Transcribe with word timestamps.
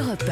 Europe 0.00 0.24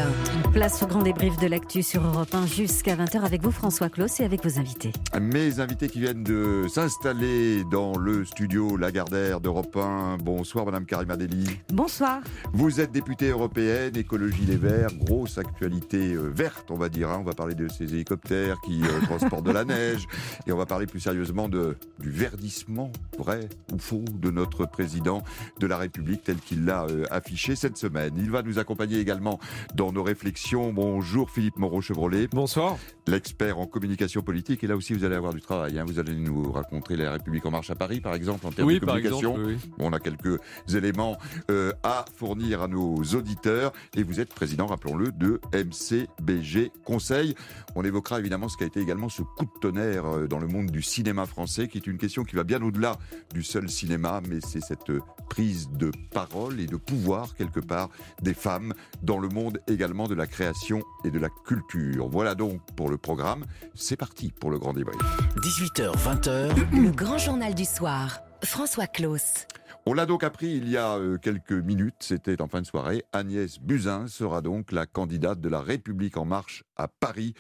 1. 0.47 0.51
Place 0.51 0.83
au 0.83 0.87
grand 0.87 1.03
débrief 1.03 1.37
de 1.37 1.47
l'actu 1.47 1.83
sur 1.83 2.03
Europe 2.03 2.33
1 2.33 2.47
jusqu'à 2.47 2.97
20h 2.97 3.21
avec 3.21 3.43
vous 3.43 3.51
François 3.51 3.91
Claus 3.91 4.19
et 4.21 4.25
avec 4.25 4.43
vos 4.43 4.59
invités. 4.59 4.93
Mes 5.21 5.61
invités 5.61 5.89
qui 5.89 6.01
viennent 6.01 6.23
de 6.25 6.65
s'installer 6.69 7.65
dans 7.71 7.99
le 7.99 8.25
studio 8.25 8.77
Lagardère 8.79 9.41
d'Europe 9.41 9.77
1. 9.77 10.19
Bonsoir 10.23 10.65
Madame 10.65 10.87
Karima 10.87 11.17
Deli. 11.17 11.61
Bonsoir. 11.71 12.21
Vous 12.53 12.81
êtes 12.81 12.93
députée 12.93 13.29
européenne, 13.29 13.95
écologie 13.97 14.47
les 14.47 14.57
Verts, 14.57 14.91
grosse 14.95 15.37
actualité 15.39 16.15
euh, 16.15 16.31
verte 16.35 16.71
on 16.71 16.77
va 16.77 16.89
dire. 16.89 17.11
hein. 17.11 17.19
On 17.21 17.25
va 17.25 17.33
parler 17.35 17.55
de 17.55 17.69
ces 17.69 17.93
hélicoptères 17.93 18.57
qui 18.65 18.83
euh, 18.83 19.01
transportent 19.03 19.45
de 19.45 19.53
la 19.53 19.65
neige 19.65 20.07
et 20.47 20.53
on 20.53 20.57
va 20.57 20.67
parler 20.67 20.87
plus 20.87 21.01
sérieusement 21.01 21.49
de, 21.49 21.77
du 21.99 22.11
verdissement 22.11 22.91
vrai 23.19 23.49
ou 23.73 23.79
faux 23.79 24.05
de 24.15 24.31
notre 24.31 24.65
président 24.67 25.23
de 25.59 25.67
la 25.67 25.77
République 25.77 26.23
tel 26.25 26.37
qu'il 26.37 26.65
l'a 26.65 26.85
euh, 26.85 27.05
affiché 27.11 27.55
cette 27.55 27.77
semaine. 27.77 28.15
Il 28.17 28.31
va 28.31 28.43
nous 28.43 28.59
accompagner 28.59 28.99
également 28.99 29.39
dans 29.75 29.93
nos 29.93 30.03
réflexions. 30.03 30.73
Bonjour 30.73 31.31
Philippe 31.31 31.57
Moreau-Chevrolet. 31.59 32.29
Bonsoir. 32.29 32.77
l'expert 33.07 33.59
en 33.59 33.67
communication 33.67 34.23
politique. 34.23 34.63
Et 34.65 34.67
là 34.67 34.77
aussi, 34.77 34.93
vous 34.95 35.05
allez 35.05 35.15
avoir 35.17 35.33
du 35.35 35.41
travail. 35.41 35.79
hein. 35.79 35.85
Vous 35.87 35.99
allez 35.99 36.15
nous 36.15 36.51
raconter 36.53 36.97
la 36.97 37.13
République 37.13 37.47
en 37.47 37.51
marche 37.51 37.71
à 37.71 37.75
Paris, 37.75 38.01
par 38.01 38.15
exemple, 38.15 38.47
en 38.47 38.53
termes 38.53 38.69
Oui, 38.69 38.81
de 38.81 38.85
par 38.85 38.97
communication. 38.97 39.33
exemple. 39.33 39.47
oui. 39.47 39.71
On 39.79 39.93
a 39.93 40.01
quelques 40.01 40.39
éléments 40.75 41.17
euh, 41.51 41.73
à 41.83 42.05
fournir 42.17 42.63
à 42.63 42.69
nos 42.69 42.97
auditeurs. 43.15 43.73
Et 43.97 44.03
vous 44.03 44.21
êtes 44.21 44.35
président, 44.35 44.67
rappelons-le, 44.67 45.11
de 45.13 45.41
MCBG 45.55 46.71
Conseil. 46.85 47.35
On 47.75 47.85
évoquera 47.85 48.19
évidemment 48.19 48.49
ce 48.49 48.57
qui 48.57 48.65
a 48.65 48.67
été 48.67 48.81
également 48.81 49.09
ce 49.09 49.23
coup 49.23 49.45
de 49.45 49.61
tonnerre 49.61 50.05
euh, 50.07 50.27
dans 50.27 50.39
le 50.39 50.47
monde 50.49 50.71
du 50.71 50.83
cinéma 50.83 51.27
français, 51.27 51.69
qui 51.69 51.79
est 51.79 51.87
une 51.87 51.99
question 51.99 52.25
qui 52.25 52.37
va 52.37 52.45
bien 52.45 52.61
au-delà 52.63 52.97
du 53.33 53.43
seul 53.43 53.69
cinéma, 53.71 54.21
mais 54.29 54.39
c'est 54.47 54.61
cette 54.61 54.93
prise 55.31 55.69
de 55.71 55.91
parole 56.13 56.61
et 56.61 56.67
de 56.67 56.77
pouvoir, 56.77 57.35
quelque 57.37 57.61
part, 57.61 57.89
des 58.23 58.35
femmes 58.35 58.75
dans 59.03 59.19
le 59.19 59.29
monde 59.29 59.38
également 59.67 60.07
de 60.09 60.15
la 60.15 60.27
création 60.27 60.83
et 61.05 61.11
de 61.11 61.19
la 61.19 61.29
culture. 61.47 62.09
Voilà 62.09 62.35
donc 62.35 62.61
pour 62.77 62.89
le 62.89 62.99
programme. 62.99 63.45
C'est 63.75 63.97
parti 63.97 64.33
pour 64.33 64.51
le 64.51 64.59
grand 64.59 64.73
débrief. 64.73 65.01
18h, 65.37 65.93
20h. 65.97 66.83
Le 66.83 66.91
grand 66.91 67.19
journal 67.19 67.55
du 67.55 67.65
soir. 67.65 68.21
François 68.43 68.87
Claus. 68.87 69.47
On 69.87 69.95
l'a 69.95 70.05
donc 70.05 70.23
appris 70.23 70.49
il 70.49 70.69
y 70.69 70.77
a 70.77 70.97
euh, 70.97 71.17
quelques 71.17 71.53
minutes, 71.53 71.95
c'était 72.01 72.43
en 72.43 72.49
fin 72.49 72.61
de 72.61 72.67
soirée. 72.67 73.05
Agnès 73.15 73.59
Buzyn 73.59 74.07
sera 74.07 74.43
donc 74.43 74.71
la 74.71 74.85
candidate 74.85 75.41
de 75.41 75.49
la 75.49 75.61
République 75.61 76.19
en 76.19 76.27
marche 76.27 76.63
à 76.77 76.89
Paris, 76.89 77.33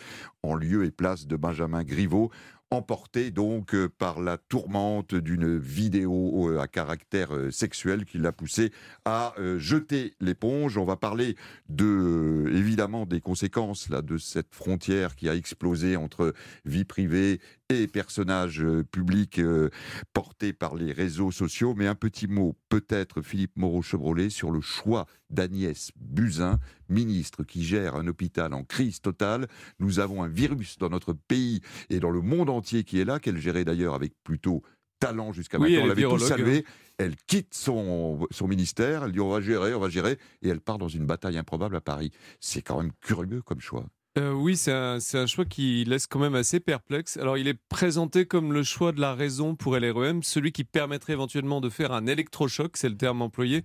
en 0.42 0.54
lieu 0.54 0.84
et 0.84 0.90
place 0.90 1.26
de 1.26 1.36
Benjamin 1.36 1.84
Griveaux, 1.84 2.30
emporté 2.70 3.30
donc 3.30 3.74
euh, 3.74 3.88
par 3.88 4.20
la 4.20 4.36
tourmente 4.36 5.14
d'une 5.14 5.58
vidéo 5.58 6.50
euh, 6.50 6.60
à 6.60 6.68
caractère 6.68 7.34
euh, 7.34 7.50
sexuel 7.50 8.04
qui 8.04 8.18
l'a 8.18 8.32
poussé 8.32 8.72
à 9.04 9.34
jeter 9.56 10.14
l'éponge. 10.20 10.76
On 10.76 10.84
va 10.84 10.96
parler 10.96 11.36
de 11.68 12.50
évidemment 12.52 13.06
des 13.06 13.20
conséquences 13.20 13.88
là 13.88 14.02
de 14.02 14.18
cette 14.18 14.54
frontière 14.54 15.16
qui 15.16 15.28
a 15.28 15.34
explosé 15.34 15.96
entre 15.96 16.34
vie 16.64 16.84
privée 16.84 17.40
et 17.70 17.86
personnages 17.86 18.62
euh, 18.62 18.82
publics 18.82 19.38
euh, 19.38 19.68
portés 20.14 20.54
par 20.54 20.74
les 20.74 20.90
réseaux 20.90 21.30
sociaux. 21.30 21.74
Mais 21.76 21.86
un 21.86 21.94
petit 21.94 22.26
mot, 22.26 22.56
peut-être, 22.70 23.20
Philippe 23.20 23.56
Moreau-Chevrolet, 23.56 24.30
sur 24.30 24.50
le 24.50 24.62
choix 24.62 25.06
d'Agnès 25.28 25.90
Buzyn, 25.96 26.58
ministre 26.88 27.44
qui 27.44 27.64
gère 27.64 27.94
un 27.96 28.06
hôpital 28.06 28.54
en 28.54 28.64
crise 28.64 29.02
totale. 29.02 29.48
Nous 29.80 29.98
avons 29.98 30.22
un 30.22 30.28
virus 30.28 30.78
dans 30.78 30.88
notre 30.88 31.12
pays 31.12 31.60
et 31.90 32.00
dans 32.00 32.10
le 32.10 32.22
monde 32.22 32.48
entier 32.48 32.84
qui 32.84 33.00
est 33.00 33.04
là, 33.04 33.18
qu'elle 33.18 33.38
gérait 33.38 33.64
d'ailleurs 33.64 33.94
avec 33.94 34.14
plutôt 34.24 34.62
talent 34.98 35.34
jusqu'à 35.34 35.58
Oui, 35.58 35.72
maintenant. 35.72 35.84
On 35.84 35.88
l'avait 35.88 36.02
tous 36.02 36.26
salué. 36.26 36.64
Elle 36.96 37.16
quitte 37.26 37.52
son, 37.52 38.26
son 38.30 38.48
ministère, 38.48 39.04
elle 39.04 39.12
dit 39.12 39.20
on 39.20 39.28
va 39.28 39.42
gérer, 39.42 39.74
on 39.74 39.80
va 39.80 39.90
gérer, 39.90 40.18
et 40.40 40.48
elle 40.48 40.60
part 40.60 40.78
dans 40.78 40.88
une 40.88 41.04
bataille 41.04 41.36
improbable 41.36 41.76
à 41.76 41.80
Paris. 41.82 42.12
C'est 42.40 42.62
quand 42.62 42.78
même 42.78 42.92
curieux 43.02 43.42
comme 43.42 43.60
choix. 43.60 43.86
Euh, 44.16 44.32
oui, 44.32 44.56
c'est 44.56 44.72
un, 44.72 44.98
un 45.12 45.26
choix 45.26 45.44
qui 45.44 45.84
laisse 45.84 46.06
quand 46.06 46.18
même 46.18 46.34
assez 46.34 46.58
perplexe. 46.58 47.16
Alors, 47.18 47.38
il 47.38 47.46
est 47.46 47.58
présenté 47.68 48.26
comme 48.26 48.52
le 48.52 48.62
choix 48.64 48.90
de 48.90 49.00
la 49.00 49.14
raison 49.14 49.54
pour 49.54 49.76
LREM, 49.76 50.22
celui 50.22 50.50
qui 50.50 50.64
permettrait 50.64 51.12
éventuellement 51.12 51.60
de 51.60 51.68
faire 51.68 51.92
un 51.92 52.06
électrochoc, 52.06 52.76
c'est 52.76 52.88
le 52.88 52.96
terme 52.96 53.22
employé, 53.22 53.64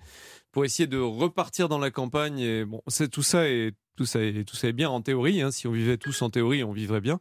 pour 0.53 0.63
essayer 0.63 0.87
de 0.87 0.99
repartir 0.99 1.67
dans 1.67 1.79
la 1.79 1.91
campagne. 1.91 2.39
Et 2.39 2.63
bon, 2.63 2.81
c'est 2.87 3.09
tout 3.09 3.23
ça 3.23 3.49
est 3.49 3.73
tout 3.95 4.05
ça 4.05 4.23
est 4.23 4.43
tout 4.43 4.55
ça 4.55 4.67
est 4.67 4.73
bien 4.73 4.89
en 4.89 5.01
théorie. 5.01 5.41
hein. 5.41 5.51
Si 5.51 5.67
on 5.67 5.71
vivait 5.71 5.97
tous 5.97 6.21
en 6.21 6.29
théorie, 6.29 6.63
on 6.63 6.71
vivrait 6.71 7.01
bien. 7.01 7.19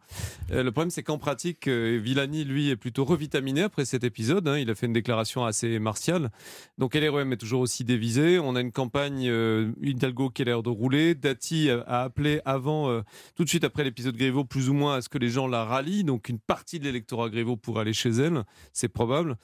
Euh, 0.53 0.63
le 0.63 0.73
problème, 0.73 0.91
c'est 0.91 1.03
qu'en 1.03 1.19
pratique, 1.19 1.69
euh, 1.69 2.01
Villani, 2.03 2.45
lui, 2.45 2.71
est 2.71 2.77
plutôt 2.77 3.05
revitaminé 3.05 3.63
après 3.63 3.85
cet 3.85 4.05
épisode. 4.05 4.49
hein. 4.49 4.59
Il 4.59 4.71
a 4.71 4.75
fait 4.75 4.87
une 4.87 4.95
déclaration 4.95 5.45
assez 5.45 5.79
martiale. 5.79 6.31
Donc 6.79 6.95
LREM 6.95 7.33
est 7.33 7.37
toujours 7.37 7.61
aussi 7.61 7.85
dévisé. 7.85 8.39
On 8.39 8.57
a 8.57 8.61
une 8.61 8.73
campagne 8.73 9.29
euh, 9.29 9.73
Hidalgo 9.83 10.31
qui 10.31 10.43
a 10.43 10.45
l'air 10.47 10.63
de 10.63 10.71
rouler. 10.71 11.15
Dati 11.15 11.69
a, 11.71 11.83
appelé 12.03 12.41
avant, 12.45 12.89
euh, 12.89 13.03
tout 13.35 13.45
de 13.45 13.49
suite 13.49 13.65
après 13.65 13.85
l'épisode 13.85 14.17
Griveaux, 14.17 14.45
plus 14.45 14.71
ou 14.71 14.75
moins 14.75 14.97
à 14.97 15.03
ce 15.03 15.11
que 15.11 15.19
les 15.19 15.29
gens 15.29 15.47
la 15.47 15.65
rallient. 15.65 16.05
Donc 16.05 16.29
une 16.31 16.39
partie 16.39 16.79
de 16.79 16.85
l'électorat 16.85 17.29
Griveaux 17.29 17.57
pour 17.57 17.81
aller 17.81 17.93
chez 17.93 18.11
elle, 18.11 18.45
c'est 18.73 18.89
probable. 18.89 19.37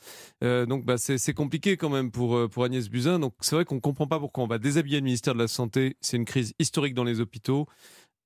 Euh, 0.42 0.64
donc 0.64 0.86
bah, 0.86 0.96
c'est 0.96 1.34
compliqué 1.34 1.76
quand 1.76 1.90
même 1.90 2.10
pour, 2.10 2.48
pour 2.48 2.64
Agnès 2.64 2.88
Buzyn. 2.88 3.18
Donc 3.18 3.34
c'est 3.40 3.54
vrai 3.54 3.66
qu'on 3.66 3.77
comprend 3.80 4.06
pas 4.06 4.18
pourquoi 4.18 4.44
on 4.44 4.46
va 4.46 4.58
déshabiller 4.58 4.98
le 4.98 5.04
ministère 5.04 5.34
de 5.34 5.38
la 5.38 5.48
Santé. 5.48 5.96
C'est 6.00 6.16
une 6.16 6.24
crise 6.24 6.52
historique 6.58 6.94
dans 6.94 7.04
les 7.04 7.20
hôpitaux. 7.20 7.66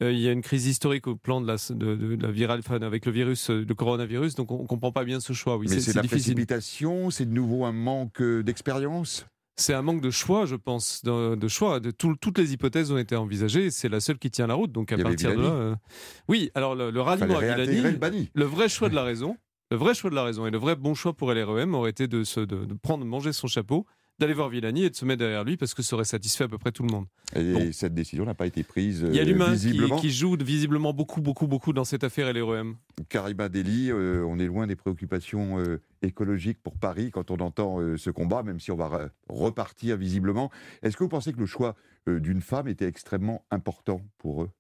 Euh, 0.02 0.10
il 0.10 0.18
y 0.18 0.28
a 0.28 0.32
une 0.32 0.42
crise 0.42 0.66
historique 0.66 1.06
au 1.06 1.14
plan 1.16 1.40
de 1.40 1.46
la, 1.46 1.56
de, 1.70 1.94
de- 1.94 2.16
de 2.16 2.22
la 2.26 2.32
virale, 2.32 2.60
enfin, 2.60 2.80
avec 2.82 3.06
le 3.06 3.12
virus, 3.12 3.50
euh, 3.50 3.64
le 3.68 3.74
coronavirus. 3.74 4.34
Donc 4.34 4.50
on, 4.50 4.56
on 4.56 4.66
comprend 4.66 4.90
pas 4.90 5.04
bien 5.04 5.20
ce 5.20 5.32
choix. 5.32 5.56
Oui, 5.56 5.66
Mais 5.70 5.78
c'est 5.80 5.92
de 5.92 5.96
la 5.96 6.02
précipitation, 6.02 7.10
c'est 7.10 7.24
de 7.26 7.30
nouveau 7.32 7.64
un 7.64 7.72
manque 7.72 8.20
euh, 8.20 8.42
d'expérience? 8.42 9.26
C'est 9.56 9.74
un 9.74 9.82
manque 9.82 10.00
de 10.00 10.10
choix, 10.10 10.46
je 10.46 10.56
pense, 10.56 11.04
de, 11.04 11.34
de 11.36 11.48
choix. 11.48 11.78
De 11.78 11.90
tout- 11.90 12.16
toutes 12.16 12.38
les 12.38 12.52
hypothèses 12.54 12.90
ont 12.90 12.96
été 12.98 13.14
envisagées. 13.16 13.70
C'est 13.70 13.90
la 13.90 14.00
seule 14.00 14.18
qui 14.18 14.30
tient 14.30 14.46
la 14.46 14.54
route. 14.54 14.72
Donc 14.72 14.90
à 14.92 14.96
partir 14.98 15.36
de 15.36 15.42
là, 15.42 15.48
euh, 15.50 15.74
oui. 16.26 16.50
Alors 16.54 16.74
le, 16.74 16.90
le 16.90 17.00
ralliement 17.00 17.36
à 17.36 17.40
Villani, 17.40 17.80
le 17.82 17.90
banni. 17.98 18.30
le 18.34 18.44
vrai 18.44 18.68
choix 18.70 18.88
de 18.88 18.94
la 18.94 19.02
raison, 19.04 19.36
le 19.70 19.76
vrai 19.76 19.94
choix 19.94 20.08
de 20.10 20.14
la 20.16 20.24
raison 20.24 20.46
et 20.46 20.50
le 20.50 20.58
vrai 20.58 20.74
bon 20.74 20.94
choix 20.94 21.12
pour 21.12 21.32
LREM 21.32 21.74
aurait 21.74 21.90
été 21.90 22.08
de, 22.08 22.24
se, 22.24 22.40
de, 22.40 22.64
de 22.64 22.74
prendre, 22.74 23.04
manger 23.04 23.32
son 23.34 23.46
chapeau, 23.46 23.86
d'aller 24.18 24.34
voir 24.34 24.48
Villani 24.50 24.84
et 24.84 24.90
de 24.90 24.94
se 24.94 25.04
mettre 25.04 25.18
derrière 25.20 25.42
lui 25.42 25.56
parce 25.56 25.74
que 25.74 25.82
ça 25.82 25.96
aurait 25.96 26.04
satisfait 26.04 26.44
à 26.44 26.48
peu 26.48 26.58
près 26.58 26.70
tout 26.70 26.82
le 26.84 26.92
monde. 26.92 27.06
Et 27.34 27.52
Bon. 27.52 27.72
cette 27.72 27.94
décision 27.94 28.24
n'a 28.24 28.34
pas 28.34 28.46
été 28.46 28.62
prise 28.62 29.04
Il 29.08 29.16
y 29.16 29.18
a 29.18 29.22
euh, 29.22 29.24
l'humain 29.24 29.56
qui, 29.56 29.80
qui 30.00 30.10
joue 30.10 30.36
visiblement 30.38 30.92
beaucoup, 30.92 31.20
beaucoup, 31.20 31.46
beaucoup 31.46 31.72
dans 31.72 31.84
cette 31.84 32.04
affaire 32.04 32.32
LREM. 32.32 32.76
Karima 33.08 33.48
Deli, 33.48 33.90
euh, 33.90 34.24
on 34.28 34.38
est 34.38 34.46
loin 34.46 34.66
des 34.66 34.76
préoccupations 34.76 35.58
euh, 35.58 35.80
écologiques 36.02 36.62
pour 36.62 36.76
Paris 36.78 37.10
quand 37.10 37.30
on 37.30 37.38
entend 37.38 37.80
euh, 37.80 37.96
ce 37.96 38.10
combat, 38.10 38.42
même 38.42 38.60
si 38.60 38.70
on 38.70 38.76
va 38.76 38.88
re- 38.88 39.08
repartir 39.28 39.96
visiblement. 39.96 40.50
Est-ce 40.82 40.96
que 40.96 41.02
vous 41.04 41.08
pensez 41.10 41.32
que 41.32 41.40
le 41.40 41.46
choix 41.46 41.74
euh, 42.08 42.20
d'une 42.20 42.42
femme 42.42 42.68
était 42.68 42.86
extrêmement 42.86 43.44
important 43.50 44.02
pour 44.18 44.42
eux? 44.44 44.50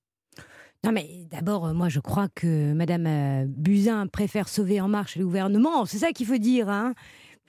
Non, 0.84 0.90
mais 0.90 1.28
d'abord, 1.30 1.72
moi, 1.74 1.88
je 1.88 2.00
crois 2.00 2.26
que 2.34 2.72
Madame 2.72 3.46
Buzyn 3.46 4.08
préfère 4.08 4.48
sauver 4.48 4.80
En 4.80 4.88
Marche 4.88 5.14
le 5.14 5.24
gouvernement. 5.24 5.84
C'est 5.86 5.98
ça 5.98 6.10
qu'il 6.10 6.26
faut 6.26 6.38
dire, 6.38 6.68
hein 6.68 6.94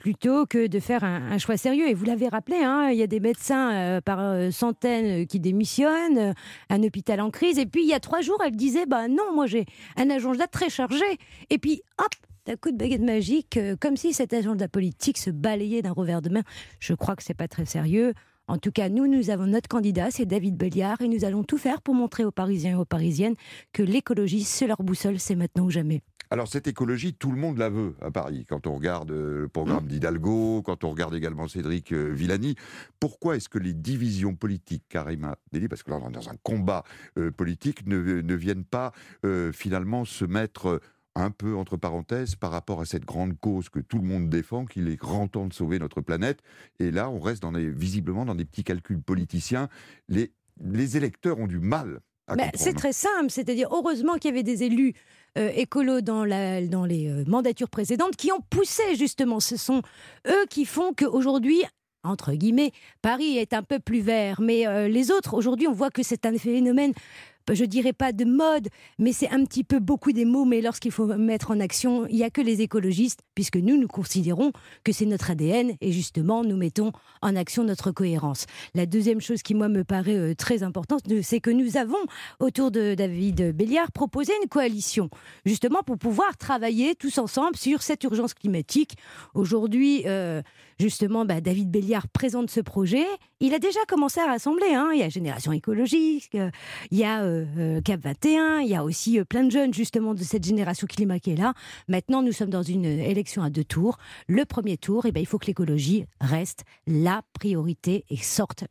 plutôt 0.03 0.45
que 0.45 0.67
de 0.67 0.79
faire 0.81 1.05
un, 1.05 1.37
choix 1.37 1.55
sérieux. 1.55 1.87
Et 1.87 1.93
vous 1.93 2.03
l'avez 2.03 2.27
rappelé, 2.27 2.57
hein, 2.57 2.89
il 2.91 2.97
y 2.97 3.01
a 3.01 3.07
des 3.07 3.21
médecins 3.21 3.73
euh, 3.73 4.01
par 4.01 4.19
euh, 4.19 4.51
centaines 4.51 5.23
euh, 5.23 5.25
qui 5.25 5.39
démissionnent, 5.39 6.35
un 6.69 6.83
hôpital 6.83 7.21
en 7.21 7.31
crise. 7.31 7.57
Et 7.57 7.65
puis, 7.65 7.83
il 7.83 7.87
y 7.87 7.93
a 7.93 8.01
trois 8.01 8.19
jours, 8.19 8.37
elle 8.45 8.53
disait, 8.53 8.85
bah 8.85 9.07
non, 9.07 9.33
moi, 9.33 9.47
j'ai 9.47 9.65
un 9.95 10.09
agenda 10.09 10.45
très 10.45 10.69
chargé. 10.69 11.05
Et 11.49 11.57
puis, 11.57 11.81
hop 11.99 12.13
d'un 12.45 12.57
coup 12.57 12.71
de 12.71 12.75
baguette 12.75 13.01
magique, 13.01 13.57
comme 13.79 13.95
si 13.95 14.11
cet 14.11 14.33
agenda 14.33 14.67
politique 14.67 15.17
se 15.17 15.29
balayait 15.29 15.81
d'un 15.81 15.93
revers 15.93 16.21
de 16.21 16.27
main. 16.27 16.43
Je 16.79 16.93
crois 16.93 17.15
que 17.15 17.23
c'est 17.23 17.33
pas 17.33 17.47
très 17.47 17.63
sérieux. 17.63 18.13
En 18.47 18.57
tout 18.57 18.71
cas, 18.71 18.89
nous, 18.89 19.07
nous 19.07 19.29
avons 19.29 19.47
notre 19.47 19.69
candidat, 19.69 20.11
c'est 20.11 20.25
David 20.25 20.57
Belliard, 20.57 21.01
et 21.01 21.07
nous 21.07 21.23
allons 21.23 21.43
tout 21.43 21.57
faire 21.57 21.81
pour 21.81 21.95
montrer 21.95 22.25
aux 22.25 22.31
Parisiens 22.31 22.71
et 22.71 22.75
aux 22.75 22.85
Parisiennes 22.85 23.35
que 23.71 23.83
l'écologie, 23.83 24.43
c'est 24.43 24.67
leur 24.67 24.83
boussole, 24.83 25.19
c'est 25.19 25.35
maintenant 25.35 25.63
ou 25.63 25.69
jamais. 25.69 26.01
Alors 26.33 26.47
cette 26.47 26.65
écologie, 26.65 27.13
tout 27.13 27.31
le 27.31 27.37
monde 27.37 27.59
la 27.59 27.69
veut 27.69 27.93
à 28.01 28.09
Paris. 28.09 28.47
Quand 28.49 28.65
on 28.65 28.73
regarde 28.73 29.11
euh, 29.11 29.41
le 29.41 29.47
programme 29.49 29.85
d'Hidalgo, 29.85 30.63
quand 30.63 30.83
on 30.83 30.89
regarde 30.89 31.13
également 31.13 31.47
Cédric 31.47 31.93
euh, 31.93 32.11
Villani, 32.11 32.55
pourquoi 32.99 33.35
est-ce 33.35 33.49
que 33.49 33.59
les 33.59 33.75
divisions 33.75 34.33
politiques, 34.33 34.83
Karima 34.89 35.37
Deli, 35.51 35.67
parce 35.67 35.83
que 35.83 35.91
là 35.91 35.99
on 36.01 36.09
est 36.09 36.13
dans 36.13 36.29
un 36.29 36.35
combat 36.41 36.85
euh, 37.19 37.29
politique, 37.29 37.85
ne, 37.85 38.21
ne 38.21 38.33
viennent 38.35 38.65
pas 38.65 38.93
finalement 39.53 40.05
se 40.05 40.25
mettre 40.25 40.81
un 41.15 41.31
peu 41.31 41.55
entre 41.55 41.77
parenthèses 41.77 42.35
par 42.35 42.51
rapport 42.51 42.81
à 42.81 42.85
cette 42.85 43.05
grande 43.05 43.37
cause 43.39 43.69
que 43.69 43.79
tout 43.79 43.97
le 43.97 44.07
monde 44.07 44.29
défend, 44.29 44.65
qu'il 44.65 44.87
est 44.87 44.95
grand 44.95 45.27
temps 45.27 45.47
de 45.47 45.53
sauver 45.53 45.79
notre 45.79 46.01
planète. 46.01 46.39
Et 46.79 46.91
là, 46.91 47.09
on 47.09 47.19
reste 47.19 47.41
dans 47.41 47.51
visiblement 47.51 48.25
dans 48.25 48.35
des 48.35 48.45
petits 48.45 48.63
calculs 48.63 49.01
politiciens. 49.01 49.69
Les, 50.07 50.31
les 50.59 50.97
électeurs 50.97 51.39
ont 51.39 51.47
du 51.47 51.59
mal 51.59 51.99
à 52.27 52.35
c'est 52.55 52.73
très 52.73 52.93
simple, 52.93 53.29
c'est-à-dire 53.29 53.67
heureusement 53.71 54.13
qu'il 54.13 54.31
y 54.31 54.33
avait 54.33 54.43
des 54.43 54.63
élus 54.63 54.93
euh, 55.37 55.49
écolos 55.55 56.01
dans, 56.01 56.23
la, 56.23 56.65
dans 56.65 56.85
les 56.85 57.09
euh, 57.09 57.23
mandatures 57.27 57.69
précédentes 57.69 58.15
qui 58.15 58.31
ont 58.31 58.39
poussé 58.49 58.95
justement. 58.95 59.39
Ce 59.39 59.57
sont 59.57 59.81
eux 60.27 60.45
qui 60.49 60.63
font 60.63 60.93
qu'aujourd'hui, 60.93 61.63
entre 62.03 62.33
guillemets, 62.33 62.71
Paris 63.01 63.37
est 63.37 63.53
un 63.53 63.63
peu 63.63 63.79
plus 63.79 64.01
vert. 64.01 64.41
Mais 64.41 64.67
euh, 64.67 64.87
les 64.87 65.11
autres, 65.11 65.33
aujourd'hui, 65.33 65.67
on 65.67 65.73
voit 65.73 65.89
que 65.89 66.03
c'est 66.03 66.25
un 66.25 66.37
phénomène 66.37 66.93
je 67.51 67.65
dirais 67.65 67.93
pas 67.93 68.11
de 68.11 68.25
mode, 68.25 68.69
mais 68.99 69.11
c'est 69.11 69.29
un 69.29 69.43
petit 69.43 69.63
peu 69.63 69.79
beaucoup 69.79 70.11
des 70.11 70.25
mots, 70.25 70.45
mais 70.45 70.61
lorsqu'il 70.61 70.91
faut 70.91 71.05
mettre 71.05 71.51
en 71.51 71.59
action, 71.59 72.07
il 72.07 72.15
n'y 72.15 72.23
a 72.23 72.29
que 72.29 72.41
les 72.41 72.61
écologistes, 72.61 73.21
puisque 73.35 73.57
nous, 73.57 73.77
nous 73.77 73.87
considérons 73.87 74.51
que 74.83 74.91
c'est 74.91 75.05
notre 75.05 75.31
ADN 75.31 75.73
et 75.81 75.91
justement, 75.91 76.43
nous 76.43 76.57
mettons 76.57 76.91
en 77.21 77.35
action 77.35 77.63
notre 77.63 77.91
cohérence. 77.91 78.45
La 78.73 78.85
deuxième 78.85 79.21
chose 79.21 79.41
qui, 79.41 79.55
moi, 79.55 79.67
me 79.67 79.83
paraît 79.83 80.15
euh, 80.15 80.35
très 80.35 80.63
importante, 80.63 81.01
c'est 81.21 81.39
que 81.39 81.49
nous 81.49 81.77
avons, 81.77 81.97
autour 82.39 82.71
de 82.71 82.95
David 82.95 83.55
Béliard, 83.55 83.91
proposé 83.91 84.33
une 84.41 84.49
coalition, 84.49 85.09
justement 85.45 85.81
pour 85.83 85.97
pouvoir 85.97 86.37
travailler 86.37 86.95
tous 86.95 87.17
ensemble 87.17 87.57
sur 87.57 87.81
cette 87.81 88.03
urgence 88.03 88.33
climatique. 88.33 88.97
Aujourd'hui, 89.33 90.03
euh, 90.05 90.41
justement, 90.79 91.25
bah, 91.25 91.41
David 91.41 91.71
Béliard 91.71 92.07
présente 92.07 92.49
ce 92.49 92.59
projet. 92.59 93.05
Il 93.39 93.53
a 93.53 93.59
déjà 93.59 93.79
commencé 93.87 94.19
à 94.19 94.27
rassembler. 94.27 94.73
Hein. 94.73 94.89
Il 94.93 94.99
y 94.99 95.03
a 95.03 95.09
Génération 95.09 95.51
écologique, 95.51 96.29
euh, 96.35 96.49
il 96.91 96.97
y 96.97 97.03
a 97.03 97.23
euh, 97.23 97.32
Cap 97.83 98.01
21, 98.01 98.59
il 98.59 98.69
y 98.69 98.75
a 98.75 98.83
aussi 98.83 99.23
plein 99.25 99.43
de 99.43 99.51
jeunes, 99.51 99.73
justement, 99.73 100.13
de 100.13 100.23
cette 100.23 100.45
génération 100.45 100.87
climat 100.87 101.19
qui 101.19 101.31
est 101.31 101.35
là. 101.35 101.53
Maintenant, 101.87 102.21
nous 102.21 102.31
sommes 102.31 102.49
dans 102.49 102.63
une 102.63 102.85
élection 102.85 103.43
à 103.43 103.49
deux 103.49 103.63
tours. 103.63 103.97
Le 104.27 104.45
premier 104.45 104.77
tour, 104.77 105.05
eh 105.05 105.11
ben, 105.11 105.19
il 105.19 105.25
faut 105.25 105.39
que 105.39 105.47
l'écologie 105.47 106.05
reste 106.21 106.63
la 106.87 107.21
priorité 107.33 108.05
et 108.09 108.17
sorte 108.17 108.65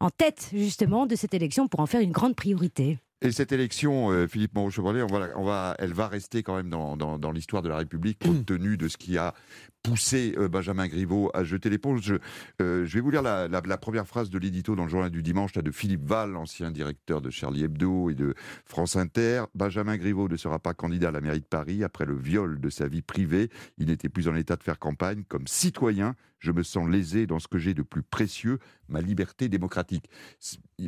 en 0.00 0.10
tête, 0.10 0.50
justement, 0.52 1.06
de 1.06 1.16
cette 1.16 1.34
élection 1.34 1.68
pour 1.68 1.80
en 1.80 1.86
faire 1.86 2.00
une 2.00 2.12
grande 2.12 2.36
priorité. 2.36 2.98
Et 3.22 3.32
cette 3.32 3.52
élection, 3.52 4.10
euh, 4.10 4.26
Philippe 4.26 4.54
Moreau-Chevrolet, 4.54 5.02
on 5.02 5.06
va, 5.06 5.28
on 5.36 5.44
va, 5.44 5.74
elle 5.78 5.94
va 5.94 6.08
rester 6.08 6.42
quand 6.42 6.56
même 6.56 6.68
dans, 6.68 6.96
dans, 6.96 7.32
l'histoire 7.32 7.62
de 7.62 7.70
la 7.70 7.78
République, 7.78 8.18
compte 8.18 8.44
tenu 8.44 8.76
de 8.76 8.86
ce 8.86 8.98
qui 8.98 9.16
a 9.16 9.34
poussé 9.84 10.34
euh, 10.38 10.48
Benjamin 10.48 10.88
Griveaux 10.88 11.30
à 11.34 11.44
jeter 11.44 11.70
l'éponge. 11.70 12.00
Je, 12.02 12.14
euh, 12.62 12.84
vais 12.88 13.00
vous 13.00 13.10
lire 13.10 13.22
la, 13.22 13.78
première 13.78 14.08
phrase 14.08 14.30
de 14.30 14.38
l'édito 14.38 14.74
dans 14.74 14.84
le 14.84 14.90
journal 14.90 15.10
du 15.10 15.22
dimanche 15.22 15.54
là, 15.54 15.62
de 15.62 15.70
Philippe 15.70 16.04
Val, 16.04 16.36
ancien 16.36 16.70
directeur 16.70 17.20
de 17.20 17.30
Charlie 17.30 17.62
Hebdo 17.62 18.08
et 18.10 18.14
de 18.14 18.34
France 18.64 18.96
Inter. 18.96 19.44
Benjamin 19.54 19.96
Griveaux 19.98 20.28
ne 20.28 20.36
sera 20.36 20.58
pas 20.58 20.72
candidat 20.72 21.08
à 21.08 21.10
la 21.12 21.20
mairie 21.20 21.40
de 21.40 21.44
Paris 21.44 21.84
après 21.84 22.06
le 22.06 22.16
viol 22.16 22.60
de 22.60 22.70
sa 22.70 22.88
vie 22.88 23.02
privée. 23.02 23.50
Il 23.76 23.88
n'était 23.88 24.08
plus 24.08 24.26
en 24.26 24.34
état 24.34 24.56
de 24.56 24.62
faire 24.62 24.78
campagne. 24.78 25.22
Comme 25.28 25.46
citoyen, 25.46 26.16
je 26.38 26.50
me 26.50 26.62
sens 26.62 26.88
lésé 26.88 27.26
dans 27.26 27.38
ce 27.38 27.46
que 27.46 27.58
j'ai 27.58 27.74
de 27.74 27.82
plus 27.82 28.02
précieux, 28.02 28.60
ma 28.88 29.02
liberté 29.02 29.50
démocratique. 29.50 30.08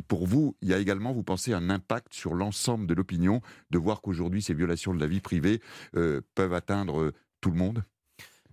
Pour 0.07 0.25
vous, 0.25 0.57
il 0.63 0.69
y 0.69 0.73
a 0.73 0.79
également, 0.79 1.13
vous 1.13 1.23
pensez, 1.23 1.53
un 1.53 1.69
impact 1.69 2.15
sur 2.15 2.33
l'ensemble 2.33 2.87
de 2.87 2.95
l'opinion 2.95 3.41
de 3.69 3.77
voir 3.77 4.01
qu'aujourd'hui, 4.01 4.41
ces 4.41 4.55
violations 4.55 4.95
de 4.95 4.99
la 4.99 5.07
vie 5.07 5.21
privée 5.21 5.61
euh, 5.95 6.21
peuvent 6.33 6.53
atteindre 6.53 7.13
tout 7.41 7.51
le 7.51 7.57
monde? 7.57 7.83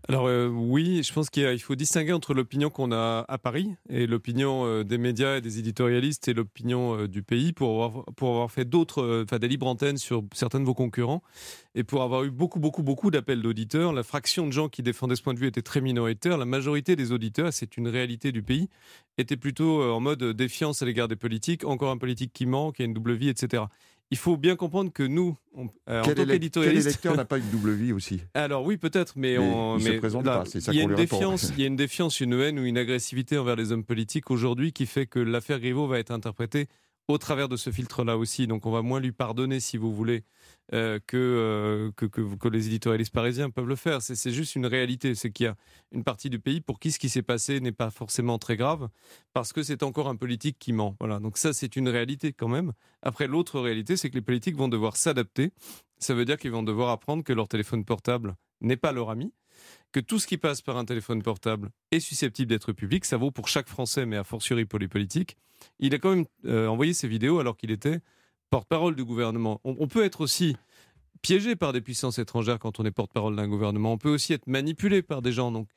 Alors 0.09 0.27
euh, 0.27 0.49
oui, 0.49 1.03
je 1.03 1.12
pense 1.12 1.31
qu'il 1.31 1.59
faut 1.61 1.75
distinguer 1.75 2.12
entre 2.12 2.35
l'opinion 2.35 2.69
qu'on 2.69 2.93
a 2.93 3.25
à 3.27 3.39
Paris 3.39 3.75
et 3.89 4.06
l'opinion 4.06 4.83
des 4.83 4.99
médias 4.99 5.39
et 5.39 5.41
des 5.41 5.59
éditorialistes 5.59 6.29
et 6.29 6.35
l'opinion 6.35 7.06
du 7.06 7.23
pays 7.23 7.53
pour 7.53 7.85
avoir, 7.85 8.05
pour 8.15 8.31
avoir 8.31 8.51
fait 8.51 8.65
d'autres, 8.65 9.25
enfin 9.25 9.39
des 9.39 9.49
libres 9.49 9.67
antennes 9.67 9.97
sur 9.97 10.23
certains 10.35 10.61
de 10.61 10.65
vos 10.67 10.75
concurrents 10.75 11.23
et 11.75 11.85
pour 11.85 12.03
avoir 12.03 12.25
eu 12.25 12.31
beaucoup, 12.31 12.61
beaucoup, 12.61 12.83
beaucoup 12.83 13.11
d'appels 13.11 13.41
d'auditeurs. 13.41 13.93
La 13.93 14.03
fraction 14.03 14.47
de 14.47 14.53
gens 14.53 14.69
qui 14.69 14.83
défendaient 14.83 15.17
ce 15.17 15.23
point 15.23 15.35
de 15.35 15.39
vue 15.39 15.47
était 15.47 15.62
très 15.62 15.81
minoritaire. 15.81 16.37
La 16.37 16.45
majorité 16.45 16.97
des 16.97 17.12
auditeurs, 17.12 17.53
c'est 17.53 17.77
une 17.77 17.89
réalité 17.89 18.31
du 18.31 18.43
pays, 18.43 18.69
était 19.17 19.37
plutôt 19.37 19.83
en 19.83 20.00
mode 20.00 20.23
défiance 20.23 20.83
à 20.83 20.87
l'égard 20.87 21.09
des 21.09 21.17
politiques, 21.17 21.65
encore 21.65 21.91
un 21.91 21.99
politique 21.99 22.33
qui 22.33 22.45
qui 22.45 22.83
a 22.83 22.85
une 22.85 22.95
double 22.95 23.15
vie, 23.15 23.31
etc 23.31 23.65
il 24.11 24.19
faut 24.19 24.37
bien 24.37 24.56
comprendre 24.56 24.93
que 24.93 25.03
nous, 25.03 25.37
euh, 25.89 26.03
en 26.03 26.05
tant 26.05 26.27
qu'éditorialiste, 26.27 26.99
quel 27.03 27.15
n'a 27.15 27.25
pas 27.25 27.39
une 27.39 27.51
double 27.51 27.73
vie 27.73 27.93
aussi? 27.93 28.21
Alors 28.35 28.65
oui, 28.65 28.77
peut-être, 28.77 29.15
mais, 29.17 29.39
on, 29.39 29.79
se 29.79 29.91
présente 29.99 30.25
pas. 30.25 30.45
C'est 30.47 30.61
ça 30.61 30.73
Il 30.73 30.79
y 30.79 30.81
a 30.81 30.85
une 30.85 30.95
défiance, 30.95 31.53
il 31.56 31.61
y 31.61 31.65
a 31.65 31.67
une 31.67 31.77
défiance, 31.85 32.21
une 32.21 32.35
haine 32.35 32.59
ou 32.59 32.65
une 32.65 32.79
agressivité 32.79 33.39
envers 33.39 33.56
les 33.56 33.73
hommes 33.73 33.85
politiques 33.85 34.31
aujourd'hui 34.31 34.73
qui 34.73 34.87
fait 34.87 35.06
que 35.06 35.19
l'affaire 35.19 35.61
Griveaux 35.61 35.87
va 35.87 35.99
être 35.99 36.11
interprétée 36.11 36.69
au 37.09 37.19
travers 37.19 37.49
de 37.49 37.56
ce 37.56 37.71
filtre-là 37.71 38.17
aussi. 38.17 38.47
Donc 38.47 38.67
on 38.67 38.71
va 38.71 38.83
moins 38.83 39.01
lui 39.01 39.12
pardonner, 39.12 39.61
si 39.61 39.77
vous 39.77 39.95
voulez, 39.95 40.25
euh, 40.73 40.99
euh, 41.15 41.91
que, 41.97 42.06
que, 42.06 42.35
que, 42.37 42.49
les 42.49 42.67
éditorialistes 42.69 43.12
parisiens 43.12 43.51
peuvent 43.51 43.67
le 43.67 43.77
faire. 43.77 44.01
C'est 44.01 44.31
juste 44.33 44.55
une 44.55 44.67
réalité. 44.67 45.15
C'est 45.15 45.31
qu'il 45.31 45.45
y 45.45 45.49
a 45.49 45.56
une 45.93 46.05
partie 46.05 46.31
du 46.31 46.39
pays 46.39 46.61
pour 46.61 46.79
qui 46.79 46.91
ce 46.91 46.99
qui 46.99 47.09
s'est 47.09 47.23
passé 47.23 47.61
n'est 47.61 47.73
pas 47.73 47.91
forcément 47.91 48.39
très 48.39 48.56
grave, 48.56 48.89
parce 49.33 49.53
que 49.53 49.62
c'est 49.62 49.83
encore 49.83 50.09
un 50.09 50.17
politique 50.17 50.59
qui 50.59 50.73
ment. 50.73 50.97
Voilà. 51.01 51.21
Donc 51.21 51.39
ça, 51.39 51.53
c'est 51.53 51.77
une 51.77 51.89
réalité 51.89 52.33
quand 52.33 52.49
même. 52.49 52.73
Après, 53.03 53.27
l'autre 53.27 53.61
réalité, 53.61 53.97
c'est 53.97 54.09
que 54.09 54.15
les 54.15 54.23
politiques 54.23 54.57
vont 54.57 54.69
devoir 54.69 54.97
s'adapter. 54.97 55.53
Ça 55.99 56.14
veut 56.14 56.25
dire 56.25 56.37
qu'ils 56.37 56.50
vont 56.50 56.62
devoir 56.62 56.91
apprendre 56.91 57.25
que 57.25 57.32
leur 57.32 57.49
téléphone 57.49 57.85
portable 57.85 58.35
n'est 58.61 58.76
pas 58.76 58.93
leur 58.93 59.11
ami, 59.11 59.32
que 59.93 60.00
tout 60.00 60.19
ce 60.19 60.26
qui 60.26 60.38
passe 60.38 60.61
par 60.61 60.76
un 60.76 60.85
téléphone 60.85 61.23
portable 61.23 61.70
est 61.91 62.00
susceptible 62.00 62.49
d'être 62.49 62.73
public. 62.73 63.05
Ça 63.05 63.17
vaut 63.17 63.31
pour 63.31 63.49
chaque 63.49 63.69
Français, 63.69 64.06
mais 64.06 64.17
a 64.17 64.25
fortiori 64.25 64.64
pour 64.64 64.79
les 64.79 64.88
politiques. 64.88 65.37
Il 65.79 65.94
a 65.94 65.99
quand 65.99 66.14
même 66.14 66.26
euh, 66.46 66.67
envoyé 66.67 66.93
ces 66.93 67.08
vidéos 67.08 67.38
alors 67.38 67.56
qu'il 67.56 67.70
était 67.70 68.00
porte-parole 68.50 68.94
du 68.94 69.05
gouvernement. 69.05 69.61
On, 69.64 69.88
peut 69.88 70.05
être 70.05 70.20
aussi 70.20 70.56
piégé 71.23 71.56
par 71.56 71.73
des 71.73 71.81
puissances 71.81 72.19
étrangères 72.19 72.58
quand 72.58 72.79
on 72.79 72.85
est 72.85 72.93
porte-parole 72.93 73.35
d'un 73.35 73.49
gouvernement. 73.49 73.93
On 73.93 73.99
peut 73.99 74.11
aussi 74.11 74.32
être 74.32 74.47
manipulé 74.47 75.02
par 75.02 75.23
des 75.23 75.32
gens. 75.32 75.50
Donc, 75.50 75.69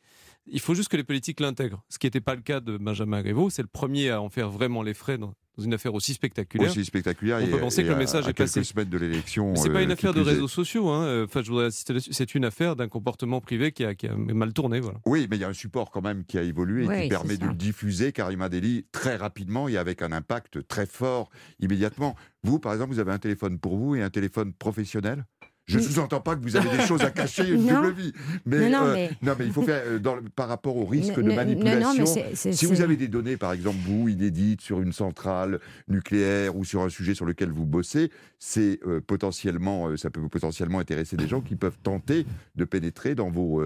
il 0.50 0.60
faut 0.60 0.74
juste 0.74 0.90
que 0.90 0.98
les 0.98 1.04
politiques 1.04 1.40
l'intègrent. 1.40 1.84
Ce 1.90 2.00
qui 2.00 2.08
n'était 2.08 2.22
pas 2.22 2.36
le 2.36 2.42
cas 2.42 2.60
de 2.60 2.78
Benjamin 2.78 3.22
Griveaux. 3.22 3.50
C'est 3.50 3.62
le 3.62 3.68
premier 3.68 4.10
à 4.10 4.22
en 4.22 4.30
faire 4.30 4.50
vraiment 4.50 4.84
les 4.84 4.94
frais 4.94 5.18
dans, 5.18 5.34
une 5.62 5.74
affaire 5.74 5.94
aussi 5.94 6.14
spectaculaire. 6.14 6.70
Aussi 6.70 6.86
spectaculaire. 6.86 7.40
On 7.42 7.48
peut 7.48 7.60
penser 7.60 7.84
que 7.84 7.90
le 7.90 7.96
message 7.96 8.28
est 8.28 8.34
passé. 8.34 8.64
semaines 8.64 8.90
de 8.90 8.98
l'élection. 8.98 9.56
C'est 9.56 9.72
pas 9.72 9.82
une 9.82 9.90
euh, 9.90 9.94
affaire 9.94 10.14
de 10.14 10.22
réseaux 10.22 10.48
sociaux. 10.48 10.90
Hein. 10.90 11.24
Enfin, 11.26 11.42
je 11.42 11.50
voudrais 11.50 11.70
C'est 11.72 12.36
une 12.36 12.46
affaire 12.46 12.76
d'un 12.76 12.88
comportement 12.88 13.42
privé 13.42 13.72
qui 13.72 13.84
a, 13.84 13.96
qui 13.96 14.08
a, 14.08 14.16
mal 14.16 14.54
tourné. 14.54 14.80
Voilà. 14.80 15.00
Oui, 15.06 15.28
mais 15.30 15.38
il 15.38 15.42
y 15.42 15.46
a 15.46 15.50
un 15.50 15.54
support 15.54 15.92
quand 15.92 16.02
même 16.02 16.26
qui 16.26 16.38
a 16.38 16.44
évolué 16.44 16.86
et 16.86 17.04
qui 17.04 17.10
permet 17.10 17.38
de 17.38 17.46
le 17.46 17.54
diffuser, 17.54 18.12
Karima 18.12 18.50
Deli, 18.50 18.86
très 18.92 19.16
rapidement 19.16 19.68
et 19.68 19.78
avec 19.78 20.02
un 20.02 20.12
impact 20.12 20.68
très 20.68 20.86
fort 20.86 21.30
immédiatement. 21.60 22.16
Vous, 22.44 22.60
par 22.60 22.74
exemple, 22.74 22.94
vous 22.94 23.00
avez 23.00 23.12
un 23.12 23.20
téléphone 23.20 23.60
pour 23.60 23.78
vous 23.78 23.96
et 23.96 24.02
un 24.02 24.10
téléphone 24.10 24.54
professionnel? 24.54 25.26
Je 25.68 25.80
ne 25.80 25.84
sous-entends 25.84 26.22
pas 26.22 26.36
que 26.36 26.42
vous 26.42 26.56
avez 26.56 26.78
des 26.78 26.84
choses 26.86 27.02
à 27.02 27.12
cacher, 27.12 27.50
une 27.50 27.68
double 27.68 27.92
vie. 27.92 28.14
Mais, 28.46 28.70
non, 28.70 28.86
euh, 28.86 29.08
mais... 29.22 29.46
il 29.46 29.52
faut 29.52 29.64
faire 29.64 29.84
euh, 29.86 30.00
par 30.36 30.48
rapport 30.48 30.78
au 30.78 30.86
risque 30.86 31.20
de 31.20 31.34
manipulation. 31.34 32.06
si 32.34 32.66
vous 32.66 32.82
avez 32.82 32.96
des 32.96 33.10
données, 33.10 33.36
par 33.36 33.52
exemple, 33.52 33.78
vous, 33.86 34.08
inédites, 34.08 34.62
sur 34.62 34.82
une 34.82 34.94
centrale 34.94 35.60
nucléaire 35.90 36.56
ou 36.56 36.64
sur 36.64 36.82
un 36.82 36.90
sujet 36.90 37.14
sur 37.14 37.26
lequel 37.26 37.52
vous 37.52 37.66
bossez, 37.66 38.12
c'est 38.40 38.80
euh, 38.88 39.02
potentiellement, 39.06 39.98
ça 39.98 40.10
peut 40.10 40.26
potentiellement 40.30 40.80
intéresser 40.80 41.18
des 41.18 41.28
gens 41.28 41.42
qui 41.42 41.56
peuvent 41.56 41.78
tenter 41.84 42.26
de 42.56 42.64
pénétrer 42.64 43.14
dans, 43.14 43.30
vos, 43.30 43.62